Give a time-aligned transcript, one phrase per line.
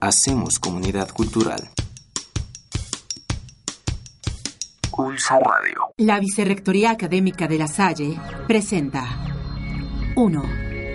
[0.00, 1.70] Hacemos comunidad cultural.
[4.90, 5.94] Pulso Radio.
[5.96, 9.06] La Vicerrectoría Académica de La Salle presenta
[10.14, 10.42] 1,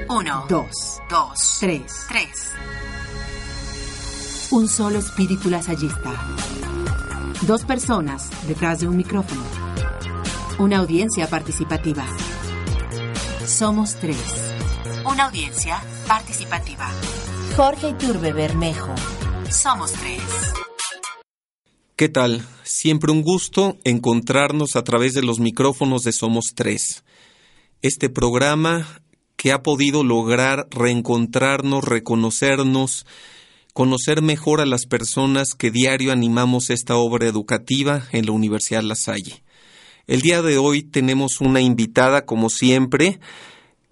[0.08, 0.68] 1, 2,
[1.10, 1.82] 2, 3.
[2.10, 2.30] 3.
[4.52, 6.12] Un solo espíritu lasallista.
[7.48, 9.42] Dos personas detrás de un micrófono.
[10.60, 12.06] Una audiencia participativa.
[13.48, 14.54] Somos tres.
[15.06, 16.88] Una audiencia participativa.
[17.56, 18.96] Jorge Iturbe Bermejo.
[19.50, 20.22] Somos tres.
[21.98, 22.46] ¿Qué tal?
[22.64, 27.04] Siempre un gusto encontrarnos a través de los micrófonos de Somos Tres.
[27.82, 29.02] Este programa
[29.36, 33.06] que ha podido lograr reencontrarnos, reconocernos,
[33.74, 38.96] conocer mejor a las personas que diario animamos esta obra educativa en la Universidad La
[38.96, 39.44] Salle.
[40.08, 43.20] El día de hoy tenemos una invitada, como siempre,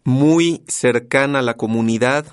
[0.06, 2.26] muy cercana a la comunidad,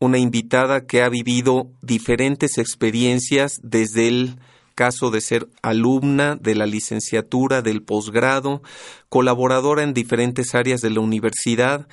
[0.00, 4.38] una invitada que ha vivido diferentes experiencias desde el
[4.74, 8.62] caso de ser alumna de la licenciatura, del posgrado,
[9.08, 11.88] colaboradora en diferentes áreas de la universidad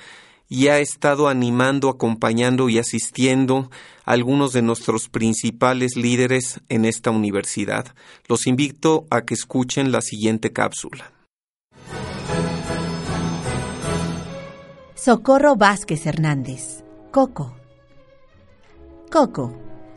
[0.48, 3.70] y ha estado animando, acompañando y asistiendo
[4.04, 7.92] a algunos de nuestros principales líderes en esta universidad.
[8.28, 11.12] Los invito a que escuchen la siguiente cápsula.
[14.94, 16.84] Socorro Vázquez Hernández.
[17.10, 17.65] Coco.
[19.10, 19.56] Coco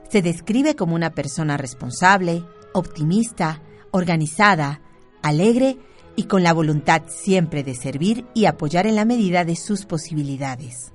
[0.10, 2.44] se describe como una persona responsable,
[2.74, 4.82] optimista, organizada,
[5.22, 5.78] alegre
[6.16, 10.92] y con la voluntad siempre de servir y apoyar en la medida de sus posibilidades.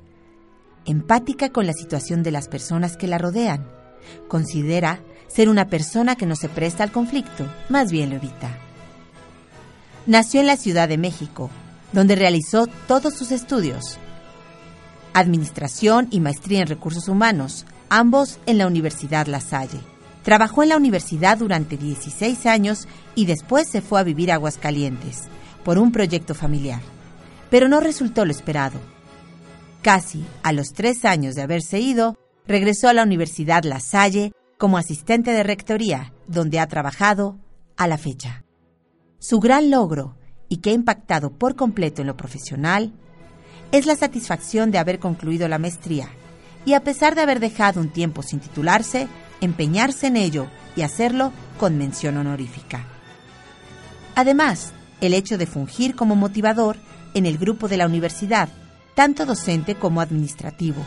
[0.84, 3.66] Empática con la situación de las personas que la rodean.
[4.28, 8.58] Considera ser una persona que no se presta al conflicto, más bien lo evita.
[10.06, 11.50] Nació en la Ciudad de México,
[11.92, 13.98] donde realizó todos sus estudios.
[15.14, 19.80] Administración y maestría en recursos humanos, ambos en la Universidad La Salle.
[20.22, 25.24] Trabajó en la universidad durante 16 años y después se fue a vivir a Aguascalientes
[25.64, 26.80] por un proyecto familiar.
[27.50, 28.80] Pero no resultó lo esperado.
[29.82, 32.16] Casi a los tres años de haberse ido,
[32.46, 37.38] regresó a la Universidad La Salle como asistente de rectoría, donde ha trabajado
[37.76, 38.44] a la fecha.
[39.18, 40.16] Su gran logro,
[40.48, 42.92] y que ha impactado por completo en lo profesional,
[43.72, 46.08] es la satisfacción de haber concluido la maestría
[46.64, 49.08] y a pesar de haber dejado un tiempo sin titularse,
[49.40, 52.84] empeñarse en ello y hacerlo con mención honorífica.
[54.14, 56.76] Además, el hecho de fungir como motivador
[57.14, 58.48] en el grupo de la universidad,
[58.94, 60.82] tanto docente como administrativo,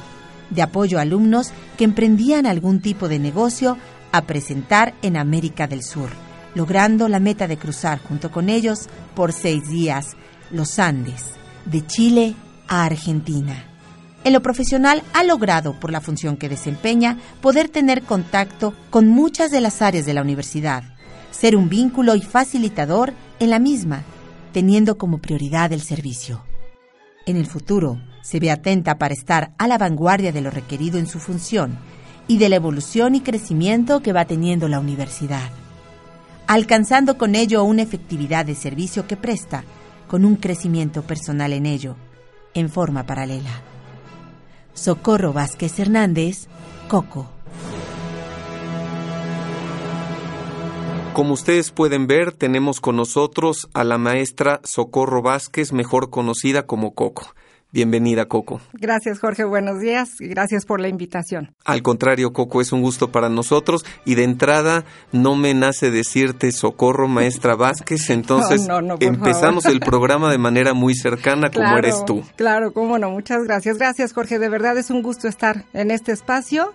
[0.50, 3.78] de apoyo a alumnos que emprendían algún tipo de negocio
[4.12, 6.10] a presentar en América del Sur,
[6.56, 10.16] logrando la meta de cruzar junto con ellos por seis días
[10.50, 11.24] los Andes,
[11.66, 12.36] de Chile
[12.68, 13.67] a Argentina.
[14.28, 19.52] En lo profesional ha logrado, por la función que desempeña, poder tener contacto con muchas
[19.52, 20.84] de las áreas de la universidad,
[21.32, 24.04] ser un vínculo y facilitador en la misma,
[24.52, 26.44] teniendo como prioridad el servicio.
[27.26, 31.08] En el futuro, se ve atenta para estar a la vanguardia de lo requerido en
[31.08, 31.78] su función
[32.28, 35.52] y de la evolución y crecimiento que va teniendo la universidad,
[36.48, 39.64] alcanzando con ello una efectividad de servicio que presta,
[40.10, 41.96] con un crecimiento personal en ello,
[42.54, 43.77] en forma paralela.
[44.78, 46.48] Socorro Vázquez Hernández,
[46.88, 47.28] Coco.
[51.14, 56.94] Como ustedes pueden ver, tenemos con nosotros a la maestra Socorro Vázquez, mejor conocida como
[56.94, 57.34] Coco.
[57.72, 58.62] Bienvenida, Coco.
[58.74, 59.44] Gracias, Jorge.
[59.44, 61.54] Buenos días y gracias por la invitación.
[61.66, 66.52] Al contrario, Coco, es un gusto para nosotros y de entrada no me nace decirte
[66.54, 69.76] socorro, maestra Vázquez, entonces no, no, no, empezamos favor.
[69.76, 72.24] el programa de manera muy cercana como eres tú.
[72.38, 73.12] Claro, cómo no.
[73.12, 73.78] Muchas gracias.
[73.78, 74.40] Gracias, Jorge.
[74.40, 76.74] De verdad es un gusto estar en este espacio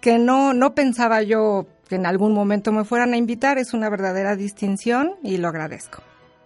[0.00, 3.56] que no, no pensaba yo que en algún momento me fueran a invitar.
[3.56, 6.02] Es una verdadera distinción y lo agradezco.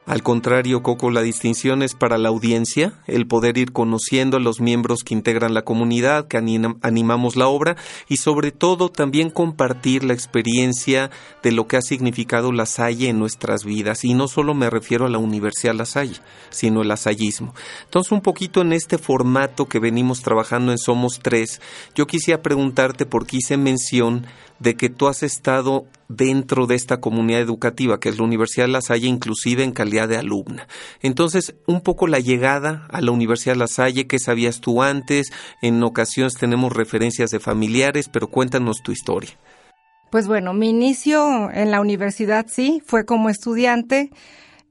[0.08, 4.58] Al contrario, Coco, la distinción es para la audiencia, el poder ir conociendo a los
[4.58, 7.76] miembros que integran la comunidad, que anim- animamos la obra
[8.08, 11.10] y sobre todo también compartir la experiencia
[11.42, 14.02] de lo que ha significado la Salle en nuestras vidas.
[14.02, 16.16] Y no solo me refiero a la Universidad La Salle,
[16.48, 17.54] sino el lasallismo.
[17.84, 21.60] Entonces, un poquito en este formato que venimos trabajando en Somos Tres,
[21.94, 24.24] yo quisiera preguntarte porque hice mención
[24.58, 28.80] de que tú has estado dentro de esta comunidad educativa, que es la Universidad La
[28.80, 30.66] Salle, inclusive en calidad de alumna.
[31.00, 35.32] Entonces, un poco la llegada a la Universidad La Salle, ¿qué sabías tú antes?
[35.62, 39.30] En ocasiones tenemos referencias de familiares, pero cuéntanos tu historia.
[40.10, 44.10] Pues bueno, mi inicio en la universidad sí, fue como estudiante.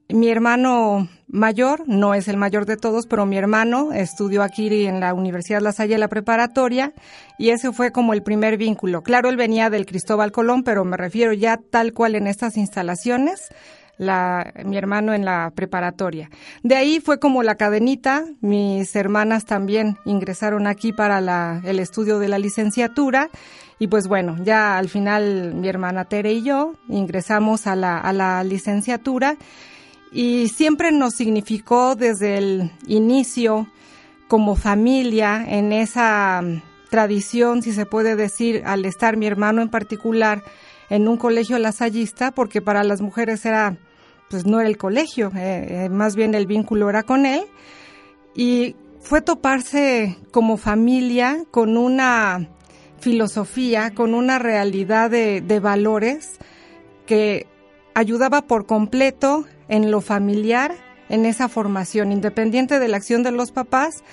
[0.08, 5.00] Mi hermano mayor, no es el mayor de todos, pero mi hermano estudió aquí en
[5.00, 6.94] la Universidad La Salle, la preparatoria,
[7.38, 9.02] y ese fue como el primer vínculo.
[9.02, 13.48] Claro, él venía del Cristóbal Colón, pero me refiero ya tal cual en estas instalaciones,
[13.98, 16.30] la, mi hermano en la preparatoria.
[16.62, 22.18] De ahí fue como la cadenita, mis hermanas también ingresaron aquí para la, el estudio
[22.18, 23.28] de la licenciatura,
[23.78, 28.12] y pues bueno, ya al final mi hermana Tere y yo ingresamos a la, a
[28.12, 29.36] la licenciatura,
[30.12, 33.66] y siempre nos significó desde el inicio
[34.28, 39.68] como familia en esa mm, tradición, si se puede decir, al estar mi hermano en
[39.68, 40.44] particular
[40.90, 43.76] en un colegio lasallista, porque para las mujeres era,
[44.30, 47.42] pues no era el colegio, eh, eh, más bien el vínculo era con él,
[48.34, 52.48] y fue toparse como familia con una
[53.00, 56.38] filosofía, con una realidad de, de valores
[57.06, 57.46] que
[57.98, 60.72] ayudaba por completo en lo familiar,
[61.08, 64.04] en esa formación, independiente de la acción de los papás,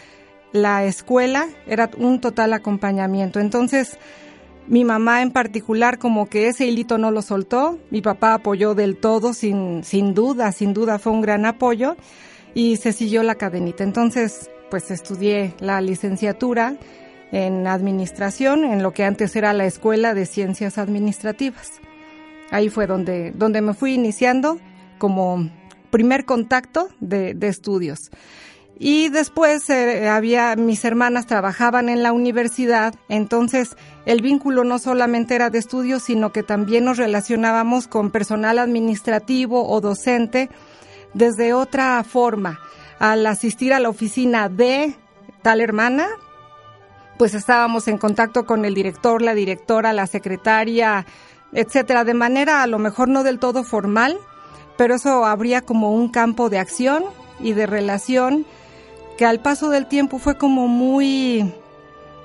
[0.53, 3.39] la escuela era un total acompañamiento.
[3.39, 3.99] Entonces,
[4.67, 8.97] mi mamá en particular como que ese hilito no lo soltó, mi papá apoyó del
[8.97, 11.95] todo, sin, sin duda, sin duda fue un gran apoyo
[12.55, 13.83] y se siguió la cadenita.
[13.83, 16.77] Entonces, pues estudié la licenciatura
[17.31, 21.81] en administración, en lo que antes era la Escuela de Ciencias Administrativas.
[22.51, 24.59] Ahí fue donde, donde me fui iniciando
[24.97, 25.49] como
[25.89, 28.11] primer contacto de, estudios.
[28.77, 35.35] Y después eh, había, mis hermanas trabajaban en la universidad, entonces el vínculo no solamente
[35.35, 40.49] era de estudios, sino que también nos relacionábamos con personal administrativo o docente
[41.13, 42.59] desde otra forma.
[42.99, 44.95] Al asistir a la oficina de
[45.41, 46.07] tal hermana,
[47.17, 51.05] pues estábamos en contacto con el director, la directora, la secretaria,
[51.55, 54.17] etcétera, de manera a lo mejor no del todo formal,
[54.77, 57.03] pero eso habría como un campo de acción
[57.39, 58.45] y de relación
[59.17, 61.53] que al paso del tiempo fue como muy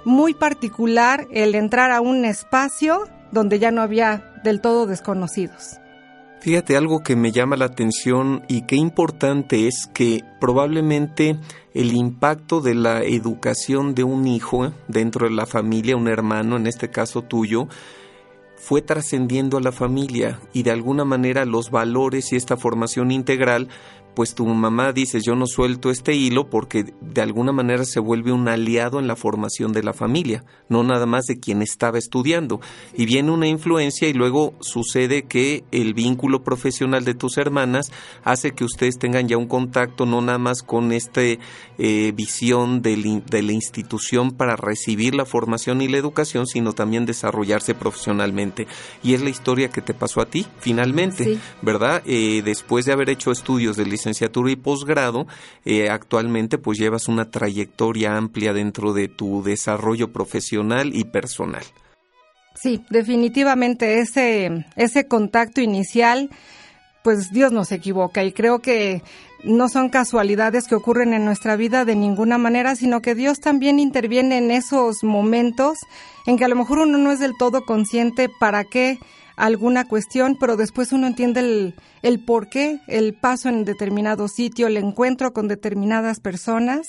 [0.04, 5.76] muy particular el entrar a un espacio donde ya no había del todo desconocidos.
[6.40, 11.38] Fíjate algo que me llama la atención y qué importante es que probablemente
[11.74, 16.66] el impacto de la educación de un hijo dentro de la familia, un hermano, en
[16.66, 17.68] este caso tuyo,
[18.60, 23.68] fue trascendiendo a la familia y de alguna manera los valores y esta formación integral
[24.14, 28.32] pues tu mamá dice yo no suelto este hilo porque de alguna manera se vuelve
[28.32, 32.60] un aliado en la formación de la familia, no nada más de quien estaba estudiando.
[32.96, 37.92] Y viene una influencia y luego sucede que el vínculo profesional de tus hermanas
[38.24, 43.22] hace que ustedes tengan ya un contacto no nada más con esta eh, visión de,
[43.28, 48.66] de la institución para recibir la formación y la educación, sino también desarrollarse profesionalmente.
[49.02, 52.02] Y es la historia que te pasó a ti, finalmente, ¿verdad?
[52.06, 55.26] Eh, después de haber hecho estudios de licenciatura y posgrado,
[55.64, 61.62] eh, actualmente pues llevas una trayectoria amplia dentro de tu desarrollo profesional y personal.
[62.54, 66.30] Sí, definitivamente ese, ese contacto inicial,
[67.04, 69.02] pues Dios no se equivoca y creo que
[69.44, 73.78] no son casualidades que ocurren en nuestra vida de ninguna manera, sino que Dios también
[73.78, 75.78] interviene en esos momentos
[76.26, 78.98] en que a lo mejor uno no es del todo consciente para qué
[79.40, 84.66] alguna cuestión, pero después uno entiende el, el por qué, el paso en determinado sitio,
[84.66, 86.86] el encuentro con determinadas personas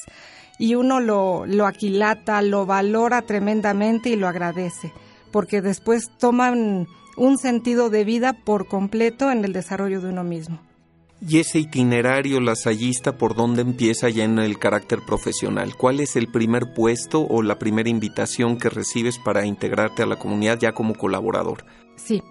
[0.59, 4.91] y uno lo, lo aquilata, lo valora tremendamente y lo agradece,
[5.31, 6.87] porque después toman
[7.17, 10.59] un sentido de vida por completo en el desarrollo de uno mismo.
[11.27, 15.75] Y ese itinerario lasallista, ¿por dónde empieza ya en el carácter profesional?
[15.77, 20.15] ¿Cuál es el primer puesto o la primera invitación que recibes para integrarte a la
[20.15, 21.63] comunidad ya como colaborador?
[21.95, 22.23] Sí,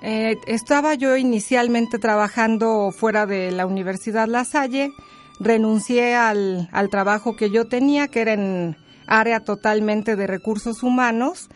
[0.00, 4.92] eh, estaba yo inicialmente trabajando fuera de la Universidad La Salle,
[5.38, 8.76] renuncié al, al trabajo que yo tenía, que era en
[9.06, 11.50] área totalmente de recursos humanos,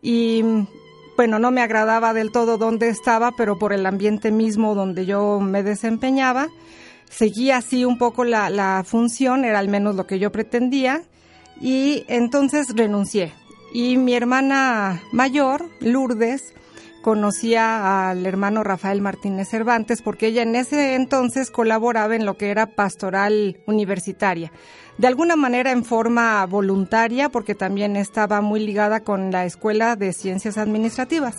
[0.00, 0.42] y
[1.22, 5.38] bueno, no me agradaba del todo donde estaba, pero por el ambiente mismo donde yo
[5.38, 6.48] me desempeñaba,
[7.08, 11.02] seguía así un poco la, la función, era al menos lo que yo pretendía,
[11.60, 13.32] y entonces renuncié.
[13.72, 16.54] Y mi hermana mayor, Lourdes,
[17.02, 22.50] conocía al hermano Rafael Martínez Cervantes porque ella en ese entonces colaboraba en lo que
[22.50, 24.52] era pastoral universitaria.
[24.96, 30.12] De alguna manera en forma voluntaria porque también estaba muy ligada con la Escuela de
[30.12, 31.36] Ciencias Administrativas.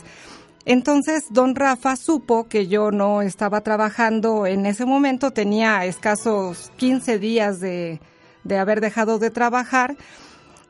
[0.66, 7.20] Entonces, don Rafa supo que yo no estaba trabajando en ese momento, tenía escasos 15
[7.20, 8.00] días de,
[8.44, 9.98] de haber dejado de trabajar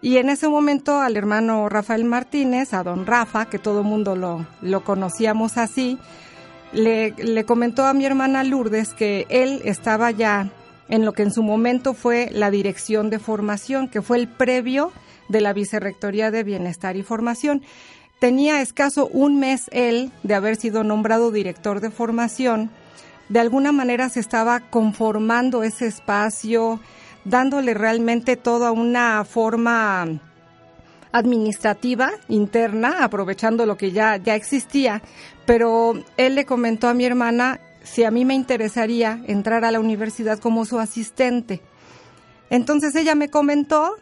[0.03, 4.17] y en ese momento al hermano Rafael Martínez, a don Rafa, que todo el mundo
[4.17, 5.97] lo, lo conocíamos así,
[6.73, 10.51] le, le comentó a mi hermana Lourdes que él estaba ya
[10.89, 14.91] en lo que en su momento fue la dirección de formación, que fue el previo
[15.29, 17.61] de la Vicerrectoría de Bienestar y Formación.
[18.19, 22.71] Tenía escaso un mes él de haber sido nombrado director de formación.
[23.29, 26.81] De alguna manera se estaba conformando ese espacio,
[27.25, 30.19] dándole realmente toda una forma
[31.11, 35.01] administrativa interna, aprovechando lo que ya, ya existía.
[35.45, 39.79] Pero él le comentó a mi hermana si a mí me interesaría entrar a la
[39.79, 41.61] universidad como su asistente.
[42.49, 43.95] Entonces ella me comentó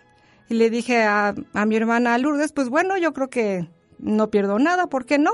[0.50, 3.68] y le dije a, a mi hermana Lourdes, pues bueno, yo creo que
[4.00, 5.32] no pierdo nada, ¿por qué no?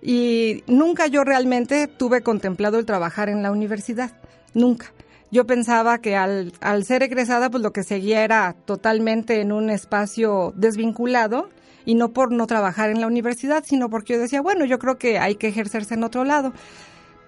[0.00, 4.12] Y nunca yo realmente tuve contemplado el trabajar en la universidad,
[4.52, 4.92] nunca.
[5.32, 9.70] Yo pensaba que al, al ser egresada, pues lo que seguía era totalmente en un
[9.70, 11.48] espacio desvinculado
[11.86, 14.98] y no por no trabajar en la universidad, sino porque yo decía, bueno, yo creo
[14.98, 16.52] que hay que ejercerse en otro lado.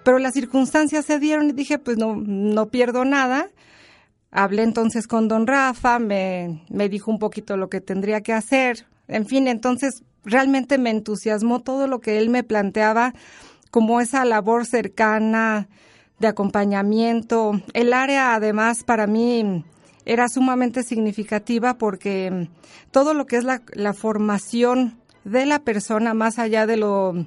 [0.03, 3.49] Pero las circunstancias se dieron y dije, pues no, no pierdo nada.
[4.29, 8.85] Hablé entonces con don Rafa, me, me dijo un poquito lo que tendría que hacer.
[9.07, 13.15] En fin, entonces realmente me entusiasmó todo lo que él me planteaba
[13.71, 15.67] como esa labor cercana
[16.19, 17.61] de acompañamiento.
[17.73, 19.65] El área además para mí
[20.05, 22.49] era sumamente significativa porque
[22.91, 27.25] todo lo que es la, la formación de la persona más allá de lo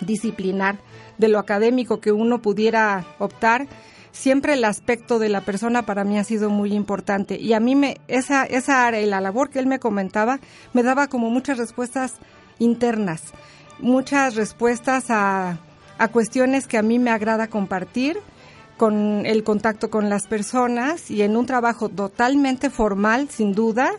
[0.00, 0.78] disciplinar,
[1.18, 3.68] de lo académico que uno pudiera optar,
[4.10, 7.74] siempre el aspecto de la persona para mí ha sido muy importante y a mí
[7.74, 10.38] me esa esa área y la labor que él me comentaba
[10.72, 12.14] me daba como muchas respuestas
[12.58, 13.32] internas,
[13.78, 15.58] muchas respuestas a,
[16.02, 18.18] a cuestiones que a mí me agrada compartir
[18.76, 23.92] con el contacto con las personas y en un trabajo totalmente formal, sin duda,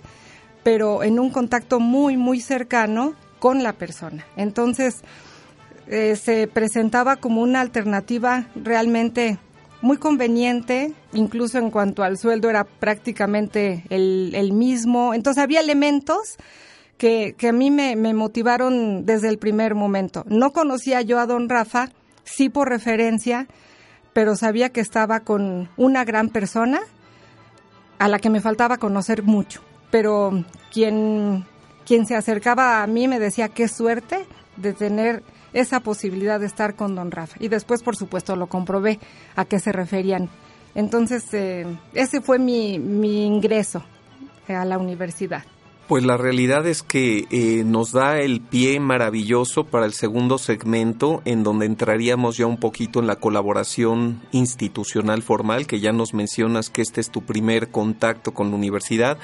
[0.64, 4.26] pero en un contacto muy, muy cercano con la persona.
[4.36, 4.98] Entonces,
[5.88, 9.38] eh, se presentaba como una alternativa realmente
[9.80, 15.14] muy conveniente, incluso en cuanto al sueldo era prácticamente el, el mismo.
[15.14, 16.36] Entonces había elementos
[17.04, 20.24] que, a mí me, me, motivaron desde el primer momento.
[20.26, 21.90] No conocía yo a don Rafa,
[22.24, 23.48] sí por referencia,
[24.14, 26.80] pero sabía que estaba con una gran persona
[28.00, 29.62] a la que me faltaba conocer mucho.
[29.92, 31.46] Pero quien,
[31.86, 36.76] quien se acercaba a mí me decía qué suerte de tener esa posibilidad de estar
[36.76, 37.36] con don Rafa.
[37.42, 39.00] Y después, por supuesto, lo comprobé
[39.36, 40.30] a qué se referían.
[40.74, 43.84] Entonces, eh, ese fue mi, mi ingreso
[44.48, 45.44] a la universidad.
[45.94, 51.22] Pues la realidad es que eh, nos da el pie maravilloso para el segundo segmento,
[51.24, 56.72] en donde entraríamos ya un poquito en la colaboración institucional formal, que ya nos mencionas
[56.72, 59.20] que este es tu primer contacto con la universidad.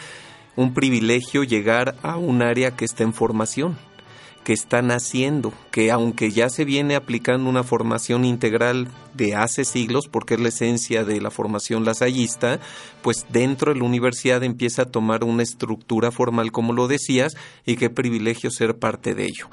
[0.55, 3.75] Un privilegio llegar a un área que está en formación,
[4.43, 10.08] que están haciendo, que aunque ya se viene aplicando una formación integral de hace siglos,
[10.08, 12.60] porque es la esencia de la formación lasallista,
[13.01, 17.75] pues dentro de la universidad empieza a tomar una estructura formal, como lo decías, y
[17.75, 19.50] qué privilegio ser parte de ello.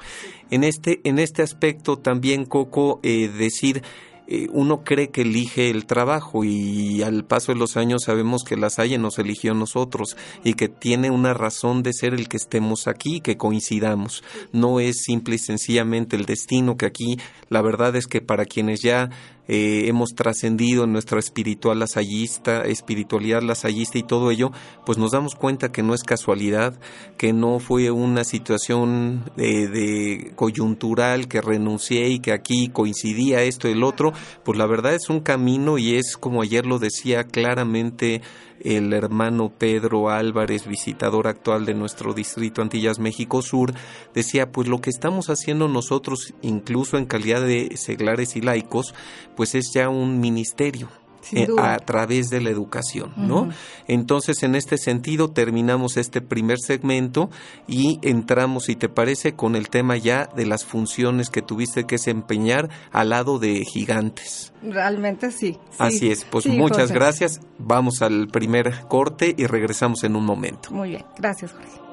[0.49, 3.83] En este, en este aspecto también, Coco, eh, decir,
[4.27, 8.57] eh, uno cree que elige el trabajo y al paso de los años sabemos que
[8.57, 12.35] la Salle nos eligió a nosotros y que tiene una razón de ser el que
[12.35, 14.23] estemos aquí, que coincidamos.
[14.51, 17.17] No es simple y sencillamente el destino que aquí,
[17.49, 19.09] la verdad es que para quienes ya
[19.47, 24.51] eh, hemos trascendido en nuestra espiritual lasallista, espiritualidad lasallista y todo ello,
[24.85, 26.79] pues nos damos cuenta que no es casualidad,
[27.17, 33.67] que no fue una situación de, de coyuntural que renuncié y que aquí coincidía esto
[33.67, 34.13] y el otro,
[34.43, 38.21] pues la verdad es un camino y es como ayer lo decía claramente
[38.61, 43.73] el hermano Pedro Álvarez, visitador actual de nuestro distrito Antillas México Sur,
[44.13, 48.93] decía, pues lo que estamos haciendo nosotros, incluso en calidad de seglares y laicos,
[49.35, 50.89] pues es ya un ministerio,
[51.33, 53.41] eh, a través de la educación, ¿no?
[53.41, 53.53] Uh -huh.
[53.87, 57.29] Entonces, en este sentido, terminamos este primer segmento
[57.67, 61.95] y entramos, si te parece, con el tema ya de las funciones que tuviste que
[61.95, 64.53] desempeñar al lado de gigantes.
[64.61, 65.57] Realmente sí.
[65.69, 65.77] sí.
[65.77, 66.93] Así es, pues sí, muchas José.
[66.93, 67.39] gracias.
[67.59, 70.71] Vamos al primer corte y regresamos en un momento.
[70.71, 71.86] Muy bien, gracias, Jorge.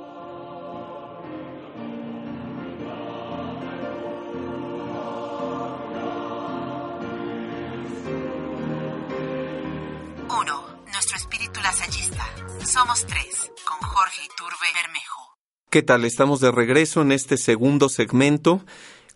[12.74, 15.36] Somos tres, con Jorge Iturbe Bermejo.
[15.70, 16.04] ¿Qué tal?
[16.04, 18.64] Estamos de regreso en este segundo segmento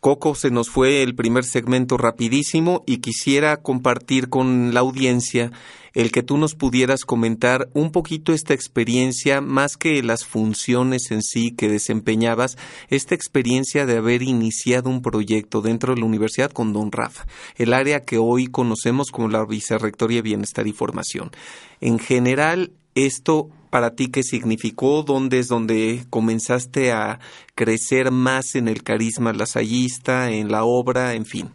[0.01, 5.51] Coco, se nos fue el primer segmento rapidísimo y quisiera compartir con la audiencia
[5.93, 11.23] el que tú nos pudieras comentar un poquito esta experiencia, más que las funciones en
[11.23, 12.57] sí que desempeñabas,
[12.91, 17.73] esta experiencia de haber iniciado un proyecto dentro de la universidad con Don Rafa, el
[17.73, 21.33] área que hoy conocemos como la Vicerrectoría de Bienestar y Formación.
[21.81, 22.71] En general,
[23.07, 25.03] esto para ti qué significó?
[25.03, 27.21] ¿Dónde es donde comenzaste a
[27.55, 31.51] crecer más en el carisma lasallista, en la obra, en fin?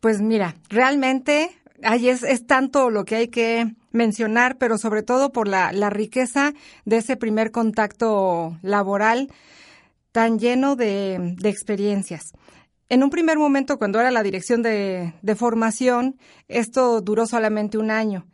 [0.00, 1.50] Pues mira, realmente
[1.82, 5.90] ahí es, es tanto lo que hay que mencionar, pero sobre todo por la, la
[5.90, 6.52] riqueza
[6.84, 9.28] de ese primer contacto laboral
[10.12, 12.32] tan lleno de, de experiencias.
[12.88, 17.90] En un primer momento, cuando era la dirección de, de, formación, esto duró solamente un
[17.90, 18.26] año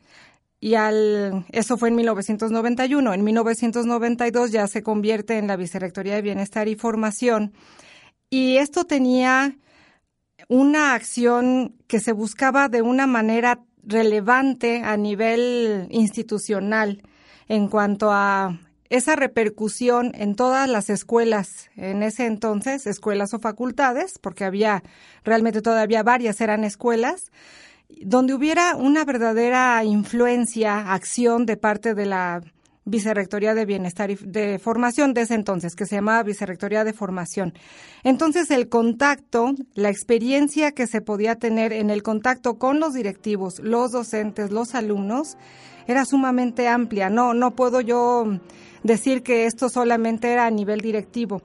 [0.62, 3.12] y al eso fue en 1991.
[3.12, 7.52] En 1992 ya se convierte en la Vicerrectoría de Bienestar y Formación
[8.30, 9.56] y esto tenía
[10.48, 17.02] una acción que se buscaba de una manera relevante a nivel institucional
[17.48, 24.20] en cuanto a esa repercusión en todas las escuelas en ese entonces, escuelas o facultades,
[24.20, 24.84] porque había
[25.24, 27.32] realmente todavía varias eran escuelas,
[28.00, 32.42] donde hubiera una verdadera influencia, acción de parte de la
[32.84, 37.54] Vicerrectoría de Bienestar y de Formación de ese entonces, que se llamaba Vicerrectoría de Formación.
[38.02, 43.60] Entonces, el contacto, la experiencia que se podía tener en el contacto con los directivos,
[43.60, 45.36] los docentes, los alumnos,
[45.86, 47.08] era sumamente amplia.
[47.08, 48.40] No, no puedo yo
[48.82, 51.40] decir que esto solamente era a nivel directivo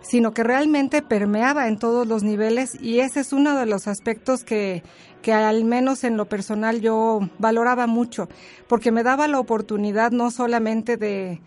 [0.00, 4.44] sino que realmente permeaba en todos los niveles y ese es uno de los aspectos
[4.44, 4.82] que,
[5.22, 8.28] que al menos en lo personal yo valoraba mucho,
[8.68, 11.40] porque me daba la oportunidad no solamente de,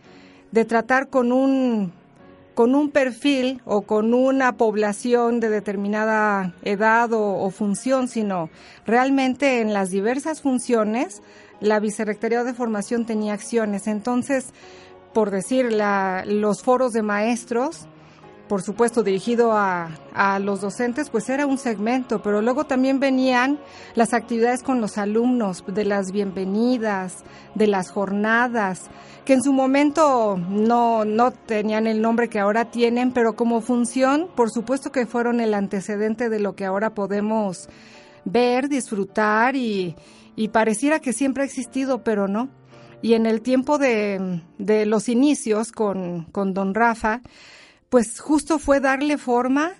[0.51, 1.93] de tratar con un
[2.53, 8.49] con un perfil o con una población de determinada edad o, o, función, sino
[8.85, 11.21] realmente en las diversas funciones,
[11.61, 13.87] la Vicerrectoría de Formación tenía acciones.
[13.87, 14.53] Entonces,
[15.13, 17.87] por decir, la, los foros de maestros,
[18.51, 23.61] por supuesto dirigido a, a, los docentes, pues era un segmento, pero luego también venían
[23.95, 27.23] las actividades con los alumnos, de las bienvenidas,
[27.55, 28.89] de las jornadas,
[29.23, 34.27] que en su momento no, no tenían el nombre que ahora tienen, pero como función,
[34.35, 37.69] por supuesto que fueron el antecedente de lo que ahora podemos
[38.25, 39.95] ver, disfrutar y,
[40.35, 42.49] y pareciera que siempre ha existido, pero no.
[43.01, 47.21] Y en el tiempo de, de los inicios con, con don Rafa,
[47.91, 49.73] pues justo fue darle forma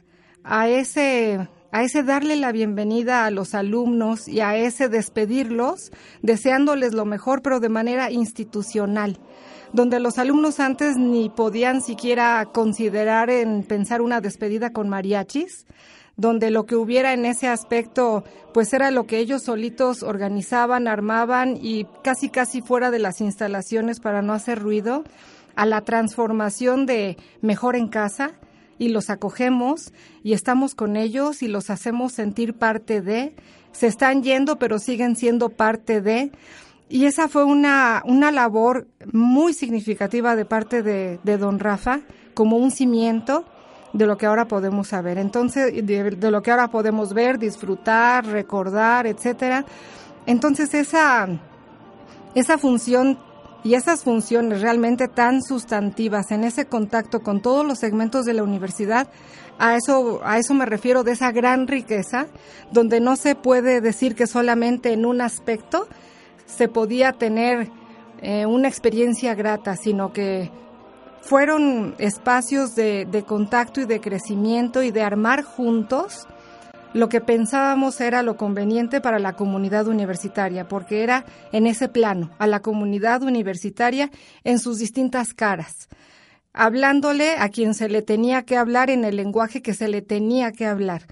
[0.43, 6.91] a ese a ese darle la bienvenida a los alumnos y a ese despedirlos, deseándoles
[6.91, 9.17] lo mejor, pero de manera institucional,
[9.71, 15.65] donde los alumnos antes ni podían siquiera considerar en pensar una despedida con mariachis,
[16.17, 21.57] donde lo que hubiera en ese aspecto pues era lo que ellos solitos organizaban, armaban
[21.61, 25.05] y casi casi fuera de las instalaciones para no hacer ruido
[25.55, 28.31] a la transformación de mejor en casa
[28.77, 33.35] y los acogemos y estamos con ellos y los hacemos sentir parte de,
[33.71, 36.31] se están yendo pero siguen siendo parte de.
[36.89, 42.01] Y esa fue una, una labor muy significativa de parte de, de don Rafa
[42.33, 43.45] como un cimiento
[43.93, 45.17] de lo que ahora podemos saber.
[45.17, 49.65] Entonces, de, lo que ahora podemos ver, disfrutar, recordar, etcétera.
[50.25, 51.27] Entonces, esa,
[52.35, 53.19] esa función
[53.63, 58.43] y esas funciones realmente tan sustantivas en ese contacto con todos los segmentos de la
[58.43, 59.07] universidad,
[59.59, 62.27] a eso, a eso me refiero de esa gran riqueza,
[62.71, 65.87] donde no se puede decir que solamente en un aspecto
[66.47, 67.69] se podía tener
[68.21, 70.49] eh, una experiencia grata, sino que
[71.21, 76.27] fueron espacios de, de contacto y de crecimiento y de armar juntos
[76.93, 82.31] lo que pensábamos era lo conveniente para la comunidad universitaria, porque era en ese plano,
[82.37, 84.11] a la comunidad universitaria
[84.43, 85.87] en sus distintas caras,
[86.53, 90.51] hablándole a quien se le tenía que hablar en el lenguaje que se le tenía
[90.51, 91.03] que hablar.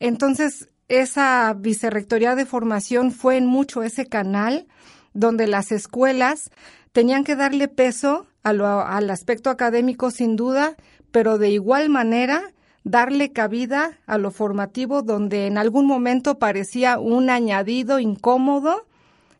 [0.00, 4.66] Entonces, esa vicerrectoría de formación fue en mucho ese canal
[5.12, 6.50] donde las escuelas
[6.92, 10.76] tenían que darle peso al aspecto académico sin duda,
[11.10, 12.42] pero de igual manera
[12.88, 18.86] darle cabida a lo formativo donde en algún momento parecía un añadido incómodo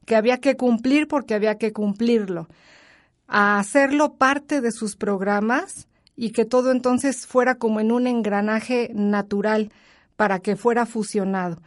[0.05, 2.49] que había que cumplir porque había que cumplirlo,
[3.27, 8.91] a hacerlo parte de sus programas y que todo entonces fuera como en un engranaje
[8.95, 9.71] natural
[10.17, 11.59] para que fuera fusionado.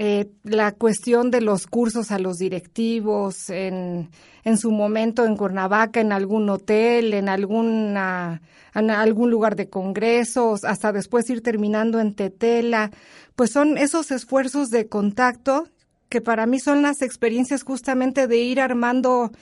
[0.00, 4.10] Eh, la cuestión de los cursos a los directivos, en,
[4.44, 8.40] en su momento en Cuernavaca, en algún hotel, en, alguna,
[8.76, 12.92] en algún lugar de congresos, hasta después ir terminando en Tetela,
[13.34, 15.66] pues son esos esfuerzos de contacto
[16.08, 19.32] que para mí son las experiencias justamente de ir armando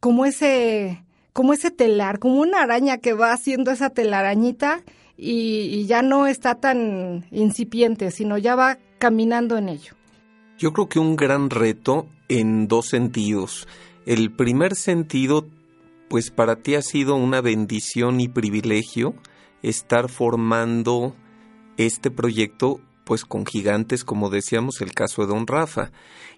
[0.00, 4.82] como ese, como ese telar, como una araña que va haciendo esa telarañita
[5.16, 9.92] y, y ya no está tan incipiente, sino ya va caminando en ello?
[10.58, 13.68] Yo creo que un gran reto en dos sentidos.
[14.06, 15.46] El primer sentido,
[16.08, 19.14] pues para ti ha sido una bendición y privilegio
[19.62, 21.14] estar formando
[21.76, 25.90] este proyecto pues con gigantes, como decíamos, el caso de Don Rafa.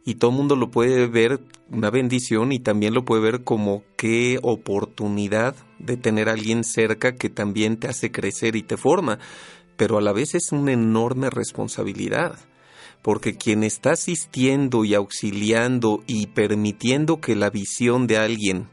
[0.05, 1.39] Y todo el mundo lo puede ver
[1.71, 7.15] una bendición y también lo puede ver como qué oportunidad de tener a alguien cerca
[7.15, 9.21] que también te hace crecer y te forma.
[9.77, 12.41] Pero a la vez es una enorme responsabilidad
[13.07, 18.67] porque quien está asistiendo y auxiliando y permitiendo que la visión de alguien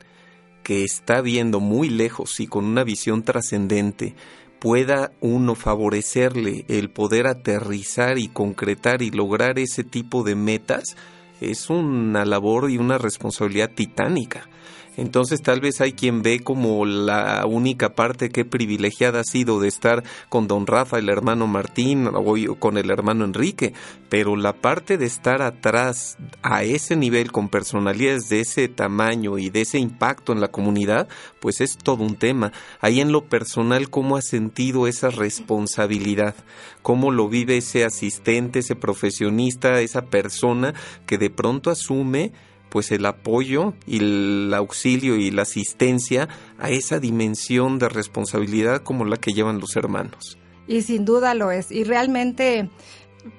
[0.63, 4.15] que está viendo muy lejos y con una visión trascendente
[4.57, 10.95] pueda uno favorecerle el poder aterrizar y concretar y lograr ese tipo de metas,
[11.39, 14.49] es una labor y una responsabilidad titánica.
[14.95, 19.67] Entonces tal vez hay quien ve como la única parte que privilegiada ha sido de
[19.67, 23.73] estar con don Rafa, el hermano Martín o con el hermano Enrique,
[24.09, 29.49] pero la parte de estar atrás a ese nivel con personalidades de ese tamaño y
[29.49, 31.07] de ese impacto en la comunidad,
[31.39, 32.51] pues es todo un tema.
[32.79, 36.35] Ahí en lo personal, ¿cómo ha sentido esa responsabilidad?
[36.83, 40.75] ¿Cómo lo vive ese asistente, ese profesionista, esa persona
[41.07, 42.31] que de pronto asume
[42.73, 49.05] pues el apoyo y el auxilio y la asistencia a esa dimensión de responsabilidad como
[49.05, 50.39] la que llevan los hermanos.
[50.67, 51.69] Y sin duda lo es.
[51.69, 52.71] Y realmente,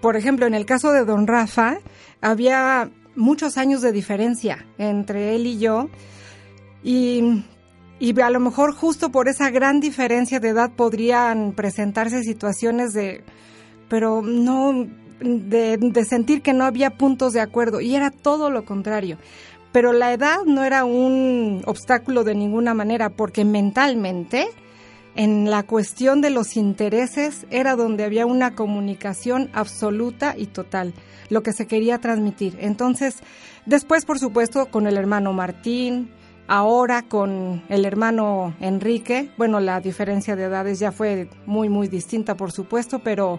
[0.01, 1.79] por ejemplo, en el caso de don Rafa,
[2.21, 5.89] había muchos años de diferencia entre él y yo.
[6.85, 7.43] Y,
[7.99, 13.25] y a lo mejor justo por esa gran diferencia de edad podrían presentarse situaciones de,
[13.89, 14.87] pero no,
[15.21, 19.19] de, sentir que no había puntos de acuerdo y era todo lo contrario.
[19.73, 24.49] Pero la edad no era un obstáculo de ninguna manera porque mentalmente
[25.17, 30.95] en la cuestión de los intereses era donde había una comunicación absoluta y total,
[31.29, 32.57] lo que se quería transmitir.
[32.61, 33.17] Entonces,
[33.67, 36.11] después, por supuesto, con el hermano Martín,
[36.47, 42.37] ahora con el hermano Enrique, bueno, la diferencia de edades ya fue muy, muy distinta,
[42.37, 43.39] por supuesto, pero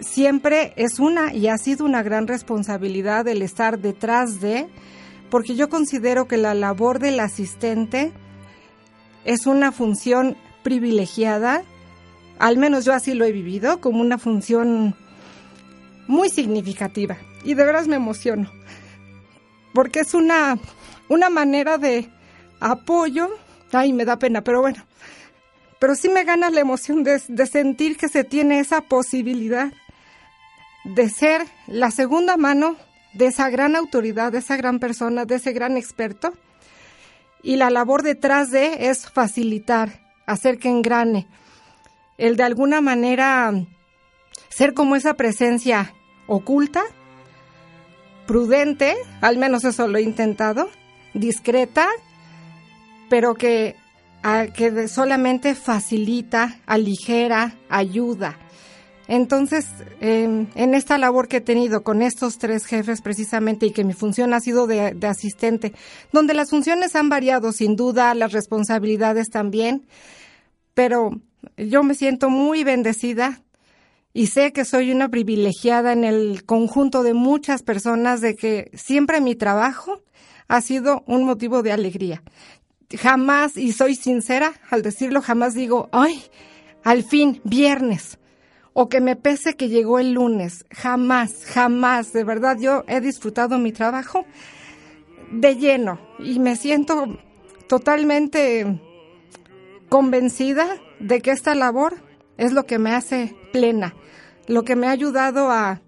[0.00, 4.68] siempre es una y ha sido una gran responsabilidad el estar detrás de,
[5.30, 8.12] porque yo considero que la labor del asistente
[9.24, 11.62] es una función privilegiada,
[12.38, 14.94] al menos yo así lo he vivido, como una función
[16.06, 17.16] muy significativa.
[17.44, 18.50] Y de veras me emociono,
[19.74, 20.58] porque es una,
[21.08, 22.08] una manera de
[22.60, 23.28] apoyo,
[23.72, 24.84] ay, me da pena, pero bueno,
[25.78, 29.72] pero sí me gana la emoción de, de sentir que se tiene esa posibilidad
[30.84, 32.76] de ser la segunda mano
[33.12, 36.32] de esa gran autoridad, de esa gran persona, de ese gran experto.
[37.42, 41.26] Y la labor detrás de es facilitar, hacer que engrane.
[42.16, 43.52] El de alguna manera
[44.48, 45.94] ser como esa presencia
[46.26, 46.82] oculta,
[48.26, 50.68] prudente, al menos eso lo he intentado,
[51.14, 51.86] discreta,
[53.08, 53.76] pero que,
[54.54, 58.38] que solamente facilita, aligera, ayuda
[59.08, 59.66] entonces,
[60.02, 64.34] en esta labor que he tenido con estos tres jefes precisamente y que mi función
[64.34, 65.72] ha sido de, asistente,
[66.12, 69.86] donde las funciones han variado sin duda, las responsabilidades también,
[70.74, 71.22] pero
[71.56, 73.40] yo me siento muy bendecida
[74.12, 79.22] y sé que soy una privilegiada en el conjunto de muchas personas de que siempre
[79.22, 80.02] mi trabajo
[80.48, 82.22] ha sido un motivo de alegría.
[82.94, 86.22] Jamás, y soy sincera al decirlo, jamás digo, ay,
[86.84, 88.17] al fin, viernes
[88.80, 90.64] o que me pese que llegó el lunes.
[90.70, 92.12] Jamás, jamás.
[92.12, 94.24] De verdad, yo he disfrutado mi trabajo
[95.32, 97.18] de lleno y me siento
[97.66, 98.80] totalmente
[99.88, 100.64] convencida
[101.00, 101.96] de que esta labor
[102.36, 103.96] es lo que me hace plena,
[104.46, 105.82] lo que me ha ayudado a,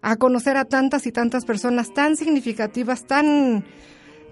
[0.00, 3.64] a conocer a tantas y tantas personas tan significativas, tan,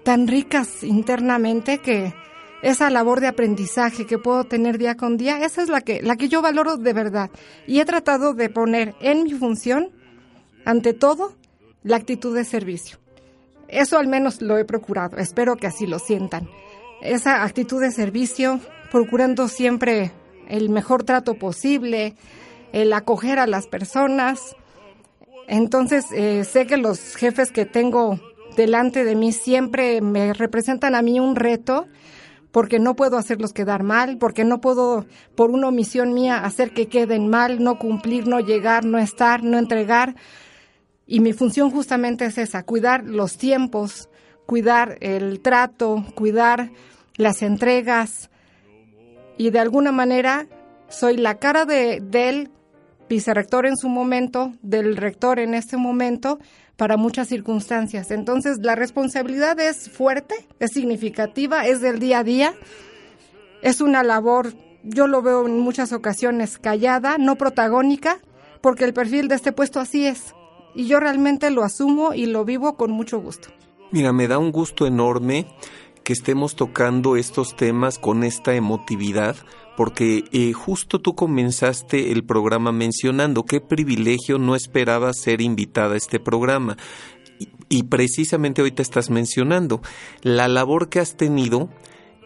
[0.03, 2.13] tan ricas internamente que,
[2.61, 6.15] esa labor de aprendizaje que puedo tener día con día, esa es la que, la
[6.15, 7.29] que yo valoro de verdad.
[7.67, 9.89] Y he tratado de poner en mi función,
[10.65, 11.35] ante todo,
[11.83, 12.99] la actitud de servicio.
[13.67, 16.49] Eso al menos lo he procurado, espero que así lo sientan.
[17.01, 18.59] Esa actitud de servicio,
[18.91, 20.11] procurando siempre
[20.47, 22.15] el mejor trato posible,
[22.73, 24.55] el acoger a las personas,
[25.47, 28.19] Entonces, eh, sé que los jefes que tengo
[28.55, 31.87] delante de mí siempre me representan a mí un reto
[32.51, 36.87] porque no puedo hacerlos quedar mal, porque no puedo, por una omisión mía, hacer que
[36.87, 40.15] queden mal, no cumplir, no llegar, no estar, no entregar.
[41.07, 44.09] Y mi función justamente es esa, cuidar los tiempos,
[44.45, 46.71] cuidar el trato, cuidar
[47.15, 48.29] las entregas.
[49.37, 50.47] Y de alguna manera
[50.89, 52.51] soy la cara de, del
[53.11, 56.39] vicerrector en su momento, del rector en este momento,
[56.77, 58.09] para muchas circunstancias.
[58.09, 62.53] Entonces, la responsabilidad es fuerte, es significativa, es del día a día.
[63.61, 68.17] Es una labor, yo lo veo en muchas ocasiones callada, no protagónica,
[68.61, 70.33] porque el perfil de este puesto así es.
[70.73, 73.49] Y yo realmente lo asumo y lo vivo con mucho gusto.
[73.91, 75.47] Mira, me da un gusto enorme
[76.05, 79.35] que estemos tocando estos temas con esta emotividad,
[79.81, 85.97] porque eh, justo tú comenzaste el programa mencionando qué privilegio no esperaba ser invitada a
[85.97, 86.77] este programa.
[87.39, 89.81] Y, y precisamente hoy te estás mencionando,
[90.21, 91.71] la labor que has tenido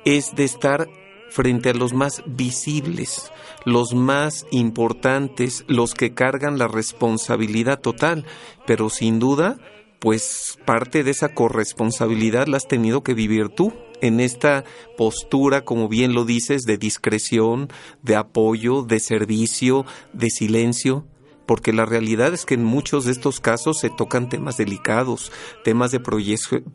[0.03, 0.89] es de estar
[1.29, 3.31] frente a los más visibles,
[3.63, 8.25] los más importantes, los que cargan la responsabilidad total,
[8.67, 9.55] pero sin duda,
[9.99, 14.63] pues parte de esa corresponsabilidad la has tenido que vivir tú en esta
[14.97, 17.69] postura, como bien lo dices, de discreción,
[18.01, 21.05] de apoyo, de servicio, de silencio,
[21.45, 25.31] porque la realidad es que en muchos de estos casos se tocan temas delicados,
[25.63, 25.99] temas de,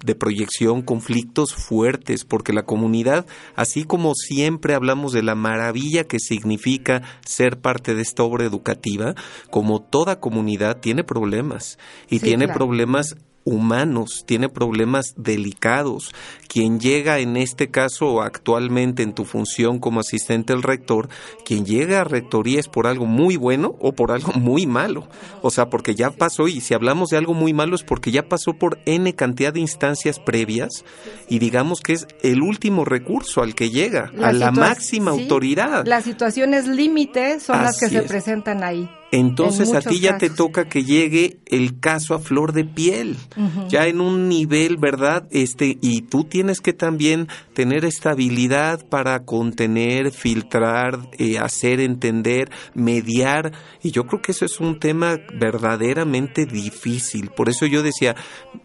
[0.05, 6.19] de, proyección, conflictos fuertes, porque la comunidad, así como siempre hablamos de la maravilla que
[6.21, 9.15] significa ser parte de esta obra educativa,
[9.51, 11.79] como toda comunidad tiene problemas
[12.09, 12.59] y sí, tiene claro.
[12.59, 16.13] problemas humanos, tiene problemas delicados.
[16.49, 21.09] Quien llega en este caso actualmente en tu función como asistente del rector,
[21.45, 25.09] quien llega a rectoría es por algo muy bueno o por algo muy malo.
[25.43, 28.29] O sea, porque ya pasó, y si hablamos de algo muy malo es porque ya
[28.29, 30.85] pasó por N cantidad de instancias previas
[31.29, 35.23] y digamos que es el último recurso al que llega, la a la máxima sí,
[35.23, 35.87] autoridad.
[35.87, 37.93] Las situaciones límites son Así las que es.
[37.93, 38.89] se presentan ahí.
[39.13, 40.29] Entonces a ti ya casos.
[40.29, 43.69] te toca que llegue el caso a flor de piel, uh -huh.
[43.69, 45.27] ya en un nivel, ¿verdad?
[45.31, 53.53] Este, y tú tienes que también tener estabilidad para contener, filtrar, eh, hacer entender, mediar.
[53.83, 57.31] Y yo creo que eso es un tema verdaderamente difícil.
[57.31, 58.15] Por eso yo decía,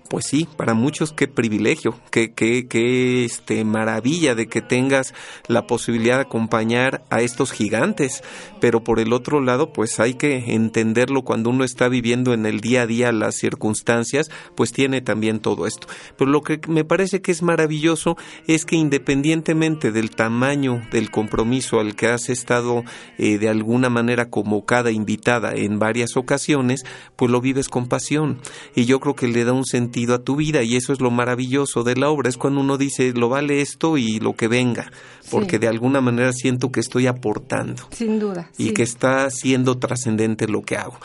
[0.10, 5.14] pues sí, para muchos qué privilegio, qué, qué, qué este, maravilla de que tengas
[5.48, 8.24] la posibilidad de acompañar a estos gigantes.
[8.62, 12.60] Pero por el otro lado, pues hay que entenderlo cuando uno está viviendo en el
[12.60, 15.88] día a día las circunstancias, pues tiene también todo esto.
[16.17, 18.17] Pero lo que me parece que es maravilloso
[18.48, 22.84] es que independientemente del tamaño del compromiso al que has estado
[23.17, 28.39] eh, de alguna manera convocada, invitada en varias ocasiones, pues lo vives con pasión.
[28.76, 31.12] Y yo creo que le da un sentido a tu vida y eso es lo
[31.12, 34.91] maravilloso de la obra, es cuando uno dice, lo vale esto y lo que venga,
[35.32, 35.60] porque sí.
[35.60, 37.84] de alguna manera siento que estoy aportando.
[37.91, 38.50] Sin duda.
[38.58, 38.74] Y sí.
[38.74, 40.98] que está siendo trascendente lo que hago.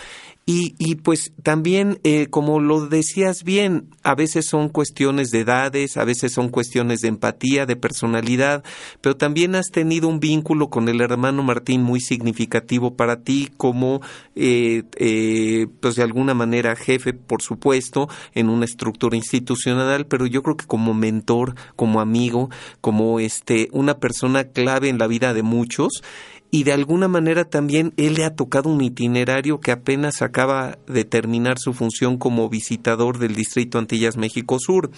[0.47, 5.97] Y, y, pues también, eh, como lo decías bien, a veces son cuestiones de edades,
[5.97, 8.65] a veces son cuestiones de empatía, de personalidad,
[9.01, 14.01] pero también has tenido un vínculo con el hermano Martín muy significativo para ti como,
[14.35, 20.43] eh, eh, pues de alguna manera jefe, por supuesto, en una estructura institucional, pero yo
[20.43, 25.45] creo que como mentor, como amigo, como este, una persona clave en la vida de
[25.45, 26.03] muchos
[26.51, 31.05] y de alguna manera también él le ha tocado un itinerario que apenas acaba de
[31.05, 34.91] terminar su función como visitador del distrito Antillas México Sur.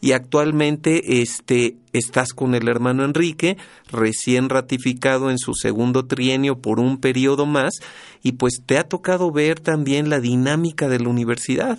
[0.00, 3.56] Y actualmente este estás con el hermano Enrique
[3.90, 7.80] recién ratificado en su segundo trienio por un periodo más
[8.22, 11.78] y pues te ha tocado ver también la dinámica de la universidad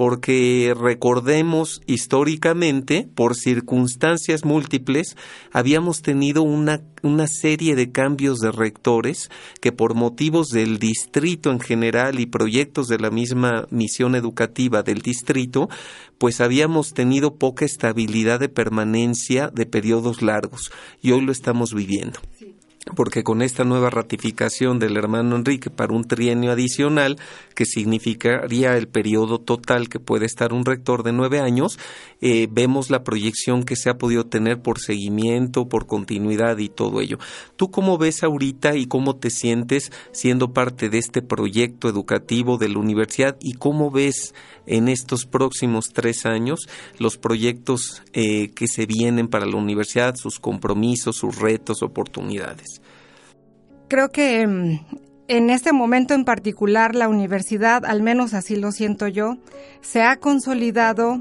[0.00, 5.14] porque recordemos históricamente, por circunstancias múltiples,
[5.52, 9.28] habíamos tenido una, una, serie de cambios de rectores
[9.60, 15.02] que por motivos del distrito en general y proyectos de la misma misión educativa del
[15.02, 15.68] distrito,
[16.16, 22.20] pues habíamos tenido poca estabilidad de permanencia de periodos largos y hoy lo estamos viviendo.
[22.96, 27.18] Porque con esta nueva ratificación del hermano Enrique para un trienio adicional,
[27.54, 31.78] que significaría el periodo total que puede estar un rector de nueve años,
[32.20, 37.00] eh, vemos la proyección que se ha podido tener por seguimiento, por continuidad y todo
[37.00, 37.18] ello.
[37.56, 42.68] ¿Tú cómo ves ahorita y cómo te sientes siendo parte de este proyecto educativo de
[42.68, 44.34] la universidad y cómo ves
[44.66, 50.38] en estos próximos tres años los proyectos eh, que se vienen para la universidad, sus
[50.38, 52.79] compromisos, sus retos, oportunidades?
[53.90, 54.78] Creo que mm,
[55.26, 59.38] en este momento en particular la universidad, al menos así lo siento yo,
[59.80, 61.18] se ha consolidado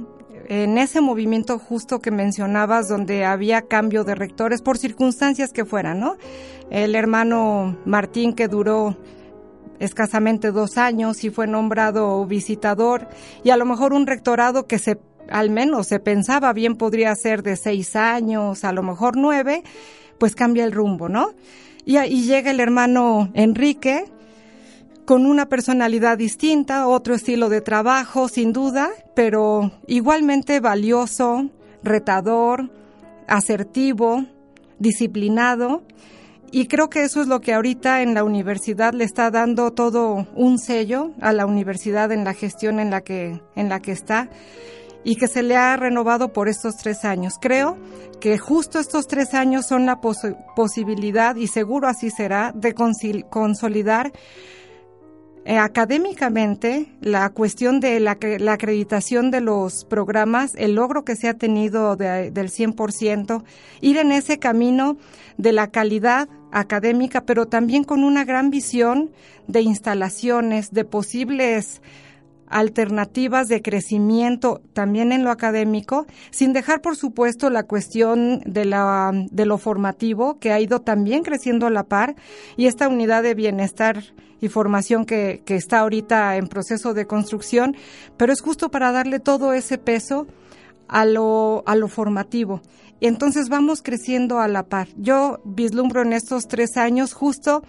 [0.48, 6.00] en ese movimiento justo que mencionabas, donde había cambio de rectores por circunstancias que fueran,
[6.00, 6.18] ¿no?
[6.70, 8.96] El hermano Martín que duró
[9.80, 13.08] escasamente dos años y fue nombrado visitador
[13.44, 15.00] y a lo mejor un rectorado que se
[15.32, 19.64] al menos se pensaba bien podría ser de seis años, a lo mejor nueve,
[20.20, 21.34] pues cambia el rumbo, ¿no?
[21.86, 24.06] Y, ahí llega el hermano Enrique
[25.06, 31.50] con una personalidad distinta, otro estilo de trabajo, sin duda, pero igualmente valioso,
[31.84, 32.70] retador,
[33.28, 34.26] asertivo,
[34.78, 35.84] disciplinado.
[36.52, 40.28] Y creo que eso es lo que ahorita en la universidad le está dando todo
[40.36, 44.30] un sello a la universidad en la gestión en la que, en la que está
[45.04, 47.36] y que se le ha renovado por estos tres años.
[47.40, 47.78] Creo
[48.20, 54.12] que justo estos tres años son la posibilidad, y seguro así será, de consolidar
[55.46, 58.12] eh, académicamente la cuestión de la,
[58.52, 63.44] acreditación de los programas, el logro que se ha tenido del 100%,
[63.82, 64.98] ir en ese camino
[65.38, 69.12] de la calidad académica, pero también con una gran visión
[69.48, 71.82] de instalaciones, de posibles
[72.50, 79.12] alternativas de crecimiento también en lo académico, sin dejar por supuesto la cuestión de, la,
[79.32, 82.16] de lo formativo, que ha ido también creciendo a la par,
[82.58, 84.04] y esta unidad de bienestar
[84.42, 87.76] y formación que, está ahorita en proceso de construcción,
[88.18, 90.28] pero es justo para darle todo ese peso
[90.88, 92.62] a lo, a lo formativo.
[93.00, 94.90] Y entonces vamos creciendo a la par.
[94.98, 97.64] Yo vislumbro en estos tres años justo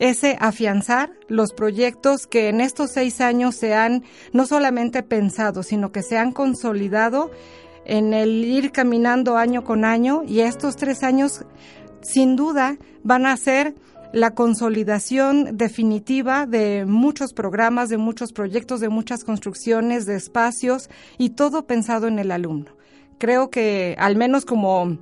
[0.00, 5.92] ese afianzar los proyectos que en estos seis años se han no solamente pensado, sino
[5.92, 7.30] que se han consolidado
[7.84, 11.44] en el ir caminando año con año y estos tres años
[12.00, 13.74] sin duda van a ser
[14.12, 21.30] la consolidación definitiva de muchos programas, de muchos proyectos, de muchas construcciones, de espacios y
[21.30, 22.72] todo pensado en el alumno.
[23.18, 24.98] Creo que al menos como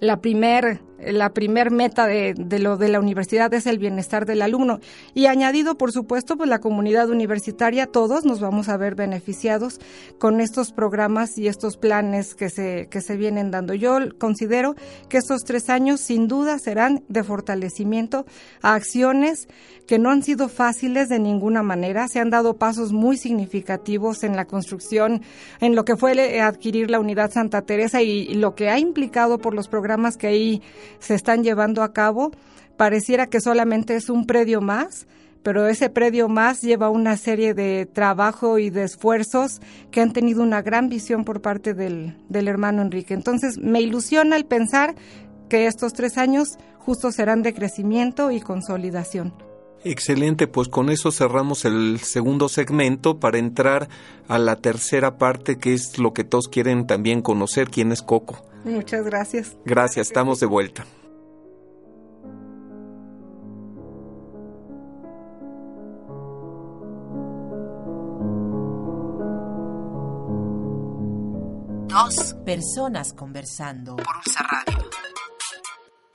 [0.00, 4.80] la primer la primer meta de, lo de la universidad es el bienestar del alumno.
[5.14, 9.80] Y añadido por supuesto pues la comunidad universitaria todos nos vamos a ver beneficiados
[10.18, 13.74] con estos programas y estos planes que se que se vienen dando.
[13.74, 14.74] Yo considero
[15.08, 18.26] que estos tres años sin duda serán de fortalecimiento
[18.62, 19.48] a acciones
[19.88, 24.36] que no han sido fáciles de ninguna manera se han dado pasos muy significativos en
[24.36, 25.22] la construcción
[25.60, 29.54] en lo que fue adquirir la unidad Santa Teresa y lo que ha implicado por
[29.54, 30.62] los programas que ahí
[30.98, 32.32] se están llevando a cabo.
[32.76, 35.06] Pareciera que solamente es un predio más,
[35.42, 40.42] pero ese predio más lleva una serie de trabajo y de esfuerzos que han tenido
[40.42, 43.14] una gran visión por parte del, del hermano Enrique.
[43.14, 44.94] Entonces me ilusiona el pensar
[45.48, 49.47] que estos tres años justo serán de crecimiento y consolidación.
[49.84, 53.88] Excelente, pues con eso cerramos el segundo segmento para entrar
[54.26, 58.42] a la tercera parte que es lo que todos quieren también conocer, quién es Coco.
[58.64, 59.56] Muchas gracias.
[59.64, 60.84] Gracias, estamos de vuelta.
[71.88, 74.90] Dos personas conversando por Ulsa Radio.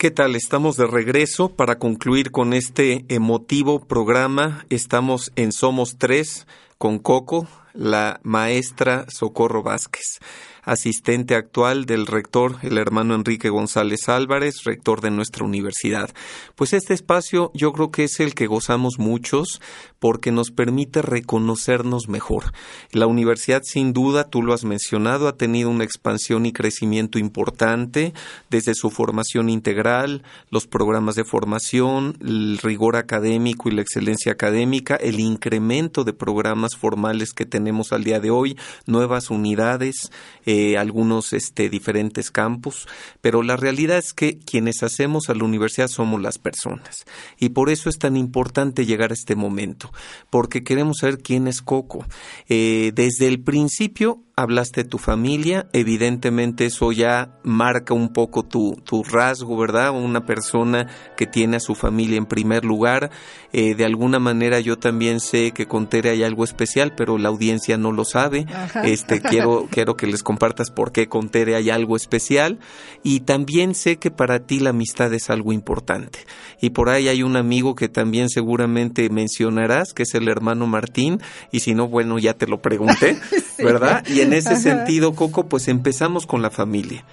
[0.04, 0.36] ¿Qué tal?
[0.36, 4.66] Estamos de regreso para concluir con este emotivo programa.
[4.70, 6.46] Estamos en Somos Tres
[6.78, 10.20] con Coco, la maestra Socorro Vázquez
[10.64, 16.10] asistente actual del rector, el hermano Enrique González Álvarez, rector de nuestra universidad.
[16.56, 19.62] Pues este espacio yo creo que es el que gozamos muchos
[20.04, 22.52] porque nos permite reconocernos mejor.
[22.92, 28.14] La universidad, sin duda, tú lo has mencionado, ha tenido una expansión y crecimiento importante
[28.50, 34.96] desde su formación integral, los programas de formación, el rigor académico y la excelencia académica,
[34.96, 40.12] el incremento de programas formales que tenemos al día de hoy, nuevas unidades,
[40.46, 42.90] eh, algunos este, diferentes campos,
[43.22, 47.06] pero la realidad es que quienes hacemos a la universidad somos las personas.
[47.40, 49.93] Y por eso es tan importante llegar a este momento,
[50.30, 52.06] porque queremos saber quién es Coco.
[52.50, 58.82] Eh, desde el principio hablaste de tu familia, evidentemente eso ya marca un poco tu,
[58.84, 59.92] tu rasgo, ¿verdad?
[59.92, 63.12] Una persona que tiene a su familia en primer lugar.
[63.52, 67.30] Eh, de alguna manera yo también sé que con Tere hay algo especial, pero la
[67.30, 68.48] audiencia no lo sabe.
[68.84, 72.60] Este, quiero, quiero que les compartas por qué con Tere hay algo especial.
[73.04, 76.20] Y también sé que para ti la amistad es algo importante.
[76.60, 81.22] Y por ahí hay un amigo que también seguramente mencionarás, que es el hermano Martín.
[81.52, 83.20] Y si no, bueno, ya te lo pregunté,
[83.60, 84.04] ¿verdad?
[84.24, 87.06] En ese sentido, Coco, pues empezamos con la familia.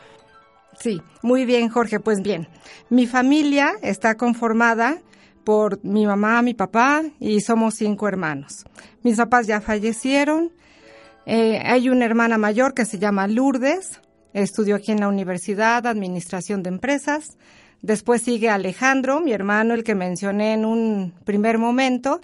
[0.80, 2.00] Sí, muy bien, Jorge.
[2.00, 2.48] Pues bien,
[2.88, 5.02] mi familia está conformada
[5.44, 8.64] por mi mamá, mi papá y somos cinco hermanos.
[9.02, 10.52] Mis papás ya fallecieron.
[11.26, 14.00] Eh, hay una hermana mayor que se llama Lourdes,
[14.32, 17.36] estudió aquí en la universidad, Administración de Empresas.
[17.82, 22.20] Después sigue Alejandro, mi hermano, el que mencioné en un primer momento,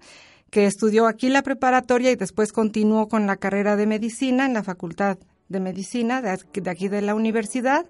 [0.57, 4.62] que estudió aquí la preparatoria y después continuó con la carrera de medicina en la
[4.62, 5.18] Facultad
[5.50, 7.84] de Medicina de aquí de la universidad.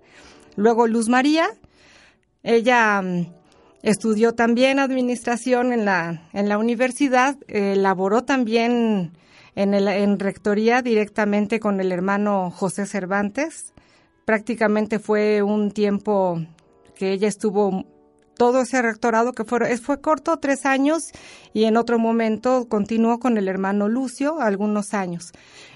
[0.56, 1.46] Luego Luz María,
[2.42, 3.32] ella mm,
[3.84, 9.12] estudió también administración en la, en la universidad, elaboró también
[9.54, 13.74] en, el, en rectoría directamente con el hermano José Cervantes.
[14.24, 16.40] Prácticamente fue un tiempo
[16.96, 17.84] que ella estuvo
[18.36, 21.10] todo ese rectorado que fue, fue corto, tres años,
[21.52, 25.32] y en otro momento continuó con el hermano Lucio algunos años.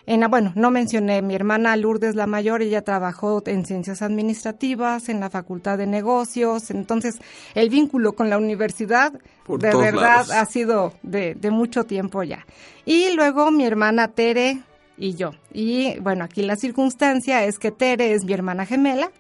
[0.06, 5.20] En, bueno, no mencioné, mi hermana Lourdes la mayor, ella trabajó en ciencias administrativas, en
[5.20, 7.16] la facultad de negocios, entonces
[7.54, 12.46] el vínculo con la universidad de verdad ha sido de, de mucho tiempo ya.
[12.84, 14.62] Y luego mi hermana Tere
[14.96, 15.32] y yo.
[15.52, 19.10] Y bueno, aquí la circunstancia es que Tere es mi hermana gemela,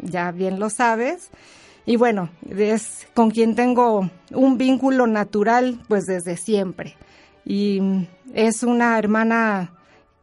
[0.00, 1.30] ya bien lo sabes.
[1.86, 6.96] Y bueno, es con quien tengo un vínculo natural pues desde siempre.
[7.44, 7.80] Y
[8.34, 9.72] es una hermana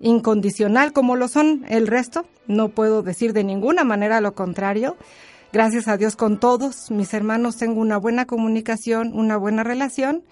[0.01, 2.25] incondicional como lo son el resto.
[2.47, 4.97] No puedo decir de ninguna manera lo contrario.
[5.53, 10.23] Gracias a Dios con todos mis hermanos tengo una buena comunicación, una buena relación,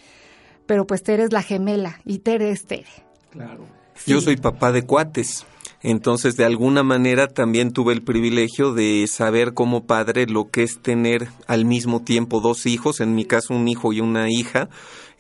[0.66, 2.90] pero pues Tere es la gemela y Tere es Tere.
[3.30, 3.66] Claro.
[4.06, 5.46] Yo soy papá de cuates.
[5.84, 10.80] Entonces, de alguna manera también tuve el privilegio de saber como padre lo que es
[10.80, 14.70] tener al mismo tiempo dos hijos, en mi caso un hijo y una hija,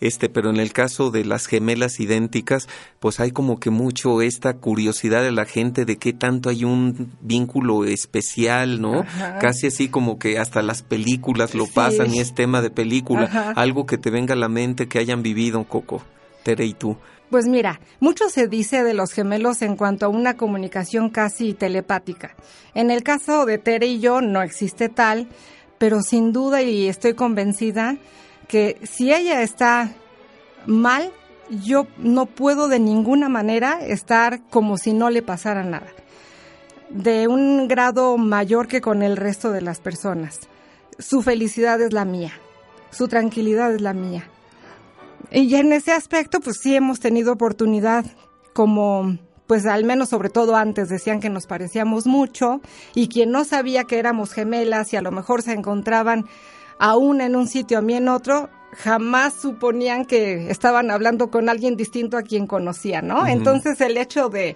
[0.02, 2.68] este, pero en el caso de las gemelas idénticas,
[3.00, 7.12] pues hay como que mucho esta curiosidad de la gente de qué tanto hay un
[7.22, 9.06] vínculo especial, ¿no?
[9.40, 13.86] Casi así como que hasta las películas lo pasan y es tema de película, algo
[13.86, 16.04] que te venga a la mente que hayan vivido, Coco,
[16.44, 16.98] Tere y tú.
[17.32, 22.36] Pues mira, mucho se dice de los gemelos en cuanto a una comunicación casi telepática.
[22.74, 25.30] En el caso de Tere y yo no existe tal,
[25.78, 27.96] pero sin duda y estoy convencida
[28.50, 29.94] que si ella está
[30.66, 31.14] mal,
[31.50, 35.88] yo no puedo de ninguna manera estar como si no le pasara nada.
[36.90, 40.42] De un grado mayor que con el resto de las personas.
[41.00, 42.34] Su felicidad es la mía.
[42.90, 44.28] Su tranquilidad es la mía
[45.32, 48.06] y en ese aspecto, pues sí hemos tenido oportunidad
[48.54, 49.18] como
[49.52, 52.62] pues al menos sobre todo antes decían que nos parecíamos mucho
[52.96, 56.26] y quien no sabía que éramos gemelas y a lo mejor se encontraban
[56.80, 61.50] a una en un sitio, a mí en otro, jamás suponían que estaban hablando con
[61.50, 63.28] alguien distinto a quien conocían, ¿no?
[63.28, 64.56] Entonces el hecho de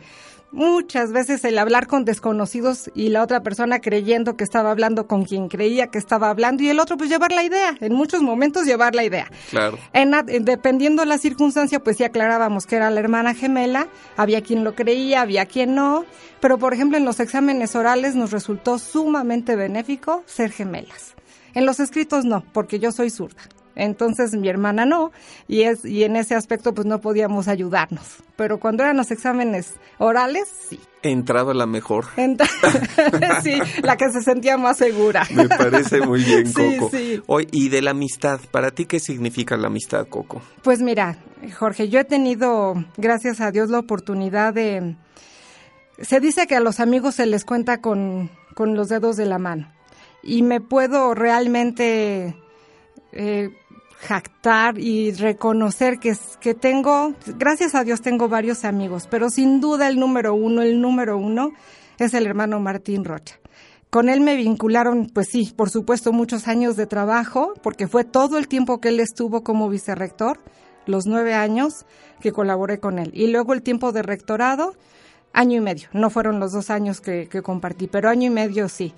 [0.55, 5.25] muchas veces el hablar con desconocidos y la otra persona creyendo que estaba hablando con
[5.25, 8.65] quien creía que estaba hablando y el otro pues llevar la idea, en muchos momentos
[8.65, 9.29] llevar la idea.
[9.49, 9.77] Claro.
[9.93, 10.11] En,
[10.45, 13.87] dependiendo de la circunstancia pues sí aclarábamos que era la hermana gemela,
[14.17, 16.05] había quien lo creía, había quien no,
[16.39, 21.15] pero por ejemplo en los exámenes orales nos resultó sumamente benéfico ser gemelas.
[21.53, 23.41] En los escritos no, porque yo soy zurda.
[23.75, 25.11] Entonces mi hermana no,
[25.47, 28.17] y, es, y en ese aspecto pues no podíamos ayudarnos.
[28.35, 30.79] Pero cuando eran los exámenes orales, sí.
[31.03, 32.05] Entraba la mejor.
[33.43, 35.23] sí, la que se sentía más segura.
[35.33, 36.89] Me parece muy bien, Coco.
[36.89, 40.41] Sí, Hoy, y de la amistad, ¿para ti qué significa la amistad, Coco?
[40.63, 41.17] Pues mira,
[41.57, 44.95] Jorge, yo he tenido, gracias a Dios, la oportunidad de...
[46.01, 49.37] Se dice que a los amigos se les cuenta con, con los dedos de la
[49.37, 49.71] mano.
[50.23, 52.35] Y me puedo realmente...
[53.11, 53.49] Eh,
[53.99, 59.87] jactar y reconocer que, que tengo, gracias a Dios tengo varios amigos, pero sin duda
[59.87, 61.51] el número uno, el número uno
[61.97, 63.39] es el hermano Martín Rocha.
[63.89, 68.37] Con él me vincularon, pues sí, por supuesto, muchos años de trabajo, porque fue todo
[68.37, 70.39] el tiempo que él estuvo como vicerrector,
[70.85, 71.85] los nueve años
[72.19, 73.11] que colaboré con él.
[73.13, 74.75] Y luego el tiempo de rectorado,
[75.31, 75.87] año y medio.
[75.93, 78.93] No fueron los dos años que, que compartí, pero año y medio sí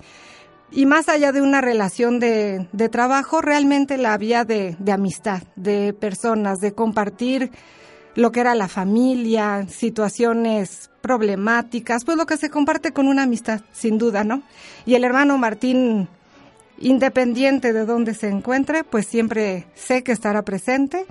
[0.70, 5.42] y más allá de una relación de, de trabajo, realmente la había de, de, amistad,
[5.56, 7.50] de personas, de compartir
[8.14, 13.62] lo que era la familia, situaciones problemáticas, pues lo que se comparte con una amistad,
[13.72, 14.42] sin duda, ¿no?
[14.84, 16.08] Y el hermano Martín,
[16.78, 21.06] independiente de dónde se encuentre, pues siempre sé que estará presente,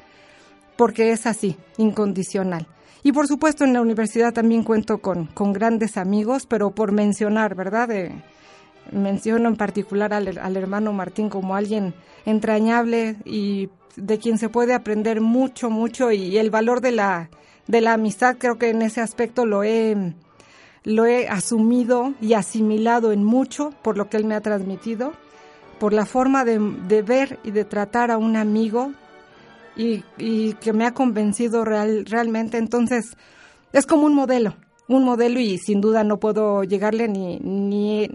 [0.76, 2.68] porque es así, incondicional.
[3.03, 7.55] Y por supuesto en la universidad también cuento con, con grandes amigos, pero por mencionar,
[7.55, 7.88] ¿verdad?
[7.88, 8.12] De,
[8.92, 11.94] menciono en particular al, hermano Martín como alguien
[12.26, 17.30] entrañable y de quien se puede aprender mucho, mucho y el valor de la,
[17.68, 20.14] de la amistad creo que en ese aspecto lo he,
[20.84, 25.14] lo he asumido y asimilado en mucho por lo que él me ha transmitido,
[25.80, 28.94] por la forma de, de ver y de tratar a un amigo
[29.76, 32.58] y, y que me ha convencido real, realmente.
[32.58, 33.16] Entonces,
[33.74, 34.56] es como un modelo,
[34.88, 38.10] un modelo y sin duda no puedo llegarle ni, ni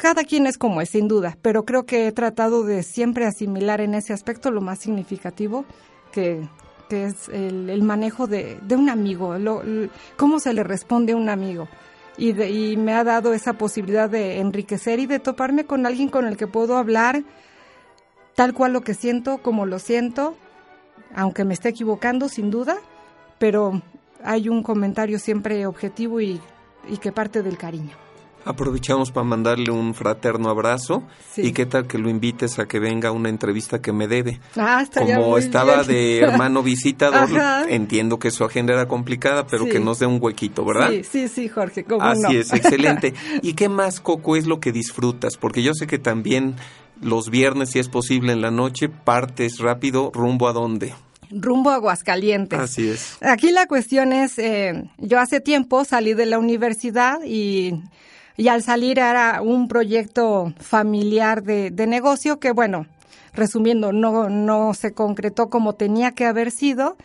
[0.00, 3.82] cada quien es como es, sin duda, pero creo que he tratado de siempre asimilar
[3.82, 5.66] en ese aspecto lo más significativo
[6.10, 6.48] que,
[6.88, 9.62] que es el, el manejo de, de, un amigo, lo,
[10.16, 11.68] cómo se le responde a un amigo.
[12.16, 16.08] Y, de, y me ha dado esa posibilidad de enriquecer y de toparme con alguien
[16.08, 17.22] con el que puedo hablar
[18.34, 20.34] tal cual lo que siento, como lo siento,
[21.14, 22.78] aunque me esté equivocando sin duda,
[23.38, 23.82] pero
[24.24, 26.40] hay un comentario siempre objetivo y,
[26.88, 28.09] y que parte del cariño.
[28.44, 31.42] Aprovechamos para mandarle un fraterno abrazo sí.
[31.42, 34.40] y qué tal que lo invites a que venga a una entrevista que me debe.
[34.56, 35.86] Ah, Como muy estaba bien.
[35.88, 37.64] de hermano visitador, Ajá.
[37.68, 39.70] entiendo que su agenda era complicada, pero Sí.
[39.70, 40.90] que nos dé un huequito, ¿verdad?
[40.90, 42.30] Sí, sí, sí, Jorge, cómo Así no.
[42.30, 43.12] es, excelente.
[43.42, 45.36] ¿Y qué más, Coco, es lo que disfrutas?
[45.36, 46.56] Porque yo sé que también
[47.02, 50.94] los viernes, si es posible en la noche, partes rápido rumbo a dónde.
[51.30, 52.58] Rumbo a Aguascalientes.
[52.58, 53.16] Así es.
[53.22, 57.82] Aquí la cuestión es, eh, yo hace tiempo salí de la universidad y,
[58.40, 62.86] y al salir era un proyecto familiar de, de negocio que, bueno,
[63.34, 66.96] resumiendo, no, no se concretó como tenía que haber sido.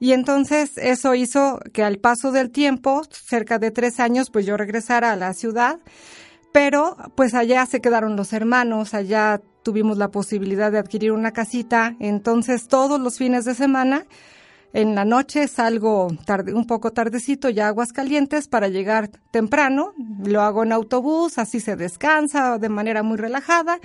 [0.00, 4.58] Y entonces eso hizo que al paso del tiempo, cerca de tres años, pues yo
[4.58, 5.78] regresara a la ciudad.
[6.52, 11.96] Pero pues allá se quedaron los hermanos, allá tuvimos la posibilidad de adquirir una casita,
[12.00, 14.04] entonces todos los fines de semana,
[14.72, 19.92] en la noche salgo tarde, un poco tardecito ya a Aguascalientes para llegar temprano,
[20.24, 23.80] lo hago en autobús, así se descansa de manera muy relajada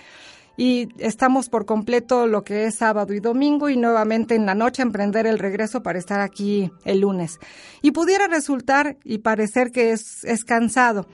[0.58, 4.82] y estamos por completo lo que es sábado y domingo y nuevamente en la noche
[4.82, 7.40] emprender el regreso para estar aquí el lunes.
[7.82, 11.06] Y pudiera resultar y parecer que es, es cansado,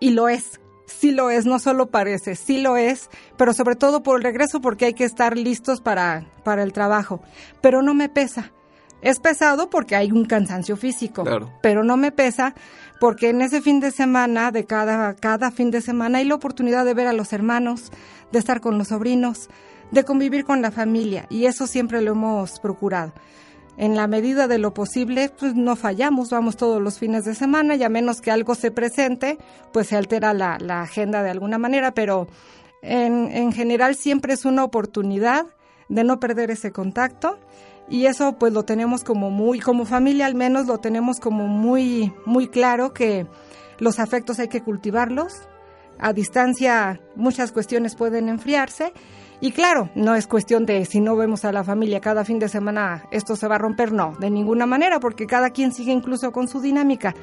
[0.00, 4.02] y lo es, sí lo es, no solo parece, sí lo es, pero sobre todo
[4.02, 7.20] por el regreso porque hay que estar listos para, para el trabajo.
[7.60, 8.52] Pero no me pesa.
[9.02, 11.50] Es pesado porque hay un cansancio físico, Claro.
[11.62, 12.54] pero no me pesa
[13.00, 16.84] porque en ese fin de semana, de cada, cada fin de semana, hay la oportunidad
[16.84, 17.92] de ver a los hermanos,
[18.32, 19.48] de estar con los sobrinos,
[19.92, 23.12] de convivir con la familia y eso siempre lo hemos procurado.
[23.76, 27.76] En la medida de lo posible, pues no fallamos, vamos todos los fines de semana
[27.76, 29.38] y a menos que algo se presente,
[29.72, 32.26] pues se altera la, la agenda de alguna manera, pero
[32.82, 35.46] en, en general siempre es una oportunidad
[35.88, 37.38] de no perder ese contacto
[37.90, 42.12] y eso pues lo tenemos como muy, como familia al menos lo tenemos como muy,
[42.26, 43.26] muy claro que
[43.78, 45.48] los afectos hay que cultivarlos.
[46.00, 48.92] A distancia muchas cuestiones pueden enfriarse
[49.40, 52.48] y claro, no es cuestión de si no vemos a la familia cada fin de
[52.48, 56.30] semana esto se va a romper, no, de ninguna manera porque cada quien sigue incluso
[56.30, 57.14] con su dinámica.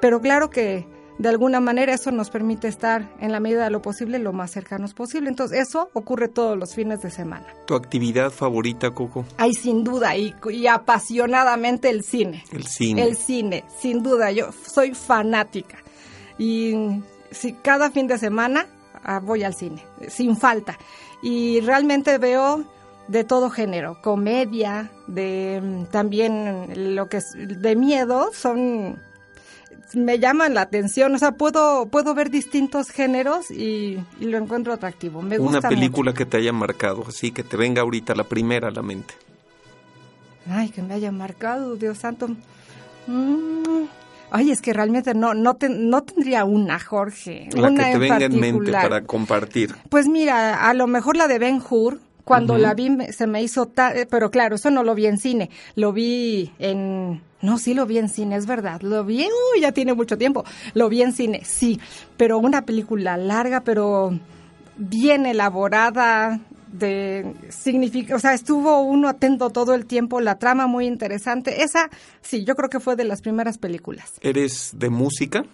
[0.00, 0.86] Pero claro que
[1.18, 4.50] de alguna manera eso nos permite estar en la medida de lo posible lo más
[4.50, 5.28] cercanos posible.
[5.30, 7.46] Entonces eso ocurre todos los fines de semana.
[7.66, 9.24] ¿Tu actividad favorita, Coco?
[9.38, 12.44] Hay sin duda y, y apasionadamente el cine.
[12.52, 13.02] El cine.
[13.02, 14.30] El cine, sin duda.
[14.30, 15.78] Yo soy fanática.
[16.38, 16.74] Y
[17.30, 18.66] si cada fin de semana
[19.02, 20.78] ah, voy al cine, sin falta.
[21.22, 22.64] Y realmente veo
[23.08, 29.00] de todo género, comedia, de mm, también lo que es de miedo, son
[29.94, 34.72] me llaman la atención, o sea, puedo puedo ver distintos géneros y, y lo encuentro
[34.72, 35.22] atractivo.
[35.22, 38.68] Me Una gusta película que te haya marcado, así que te venga ahorita la primera
[38.68, 39.14] a la mente.
[40.48, 42.28] Ay, que me haya marcado, Dios santo.
[43.06, 43.84] Mm.
[44.30, 47.92] Ay, es que realmente no no te- no tendría una, Jorge, La una que te
[47.92, 48.82] en venga en mente particular.
[48.82, 49.74] para compartir.
[49.88, 53.40] Pues mira, a lo mejor la de Ben Hur, cuando la vi me- se me
[53.42, 57.56] hizo, ta- eh, pero claro, eso no lo vi en cine, lo vi en, no,
[57.56, 59.22] sí lo vi en cine, es verdad, lo vi,
[59.54, 61.80] uy, ya tiene mucho tiempo, lo vi en cine, sí,
[62.16, 64.18] pero una película larga, pero
[64.76, 66.40] bien elaborada,
[66.72, 71.90] de significa, o sea, estuvo uno atento todo el tiempo, la trama muy interesante, esa,
[72.22, 74.12] sí, yo creo que fue de las primeras películas.
[74.20, 75.44] ¿Eres de música?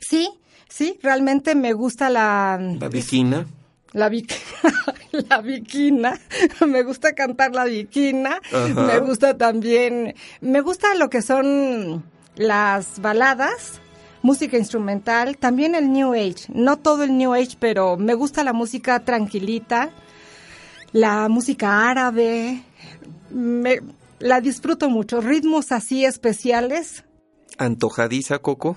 [0.00, 0.30] Sí,
[0.68, 2.58] sí, realmente me gusta la...
[2.80, 3.46] ¿La viquina?
[3.92, 4.34] La, vic-
[5.28, 6.18] la viquina,
[6.66, 8.68] me gusta cantar la viquina, Ajá.
[8.82, 12.04] me gusta también, me gusta lo que son
[12.36, 13.80] las baladas,
[14.22, 18.52] música instrumental, también el New Age, no todo el New Age, pero me gusta la
[18.52, 19.90] música tranquilita,
[20.92, 22.62] la música árabe,
[23.30, 23.80] me,
[24.20, 27.04] la disfruto mucho, ritmos así especiales,
[27.58, 28.76] ¿Antojadiza, Coco?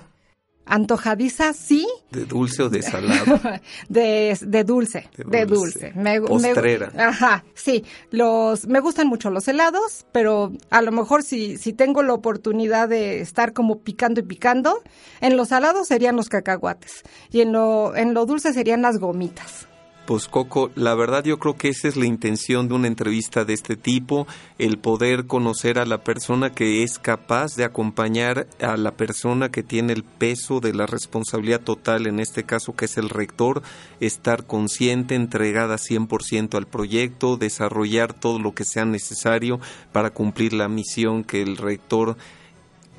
[0.66, 3.40] Antojadiza, sí, ¿De dulce o de salado?
[3.88, 5.92] de, de dulce, De de dulce.
[5.94, 6.92] me- Postrera.
[6.96, 7.84] ajá, sí.
[8.10, 12.88] Los, me gustan mucho los helados, pero a lo mejor si, si tengo la oportunidad
[12.88, 14.82] de estar como picando y picando,
[15.20, 19.68] en los salados serían los cacahuates y en lo, en lo dulce serían las gomitas.
[20.06, 23.54] Pues Coco, la verdad yo creo que esa es la intención de una entrevista de
[23.54, 24.26] este tipo,
[24.58, 29.62] el poder conocer a la persona que es capaz de acompañar a la persona que
[29.62, 33.62] tiene el peso de la responsabilidad total, en este caso que es el rector,
[33.98, 39.58] estar consciente, entregada 100% al proyecto, desarrollar todo lo que sea necesario
[39.92, 42.18] para cumplir la misión que el rector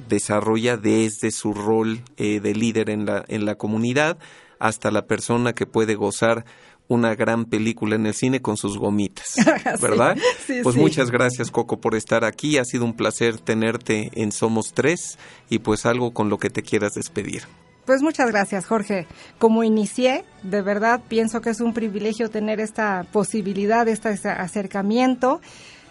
[0.10, 4.18] desarrolla desde su rol eh, de líder en la, en la comunidad
[4.60, 6.46] hasta la persona que puede gozar
[6.88, 9.36] una gran película en el cine con sus gomitas,
[9.82, 10.18] ¿verdad?
[10.64, 15.18] pues muchas gracias Coco por estar aquí, ha sido un placer tenerte en Somos Tres
[15.50, 17.44] y pues algo con lo que te quieras despedir.
[17.86, 19.06] Pues muchas gracias, Jorge.
[19.38, 25.40] Como inicié, de verdad pienso que es un privilegio tener esta posibilidad, este acercamiento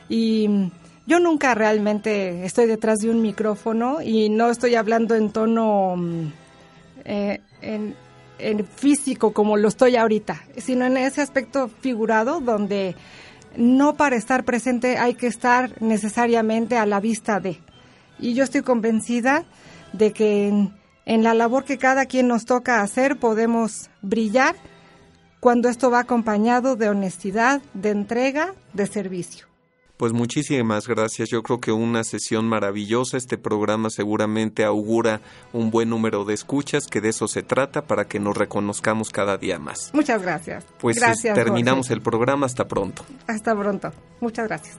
[0.09, 0.71] y
[1.07, 6.33] yo nunca realmente estoy detrás de un micrófono y no estoy hablando en tono mm,
[7.05, 7.95] eh, en,
[8.39, 12.97] en físico como lo estoy ahorita, sino en ese aspecto figurado donde
[13.57, 17.61] no para estar presente hay que estar necesariamente a la vista de.
[18.19, 19.45] Y yo estoy convencida
[19.93, 20.75] de que en,
[21.05, 24.57] en, la labor que cada quien nos toca hacer podemos brillar
[25.41, 29.54] cuando esto va acompañado de honestidad, de entrega, de servicio.
[29.97, 31.29] Pues muchísimas gracias.
[31.31, 33.17] Yo creo que una sesión maravillosa.
[33.17, 35.21] Este programa seguramente augura
[35.53, 39.39] un buen número de escuchas, que de eso se trata, para que nos reconozcamos cada
[39.39, 39.91] día más.
[39.95, 40.65] Muchas gracias.
[40.81, 42.47] Pues gracias, terminamos el programa.
[42.47, 43.05] Hasta pronto.
[43.29, 43.93] Hasta pronto.
[44.21, 44.79] Muchas gracias.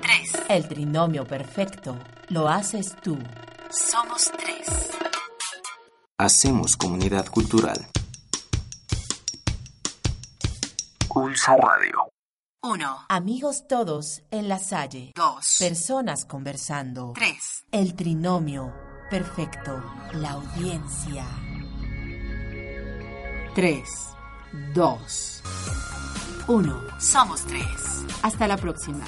[0.00, 0.42] Tres.
[0.48, 1.96] El trinomio perfecto
[2.28, 3.18] lo haces tú.
[3.70, 4.66] Somos tres.
[6.18, 7.86] Hacemos comunidad cultural.
[11.08, 12.10] Pulso Radio.
[12.62, 12.98] Uno.
[13.08, 15.12] Amigos todos en la Salle.
[15.14, 15.56] Dos.
[15.60, 17.12] Personas conversando.
[17.14, 17.64] Tres.
[17.70, 18.74] El trinomio
[19.08, 19.82] perfecto.
[20.14, 21.24] La audiencia.
[23.54, 23.88] Tres.
[24.74, 25.42] Dos.
[26.48, 26.82] Uno.
[26.98, 28.04] Somos tres.
[28.22, 29.04] Hasta la próxima.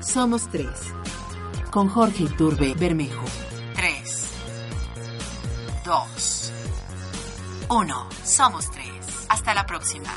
[0.00, 0.80] Somos tres.
[1.70, 3.24] Con Jorge Iturbe Bermejo.
[5.86, 6.52] Dos.
[7.70, 8.08] Uno.
[8.24, 9.26] Somos tres.
[9.28, 10.12] Hasta la próxima.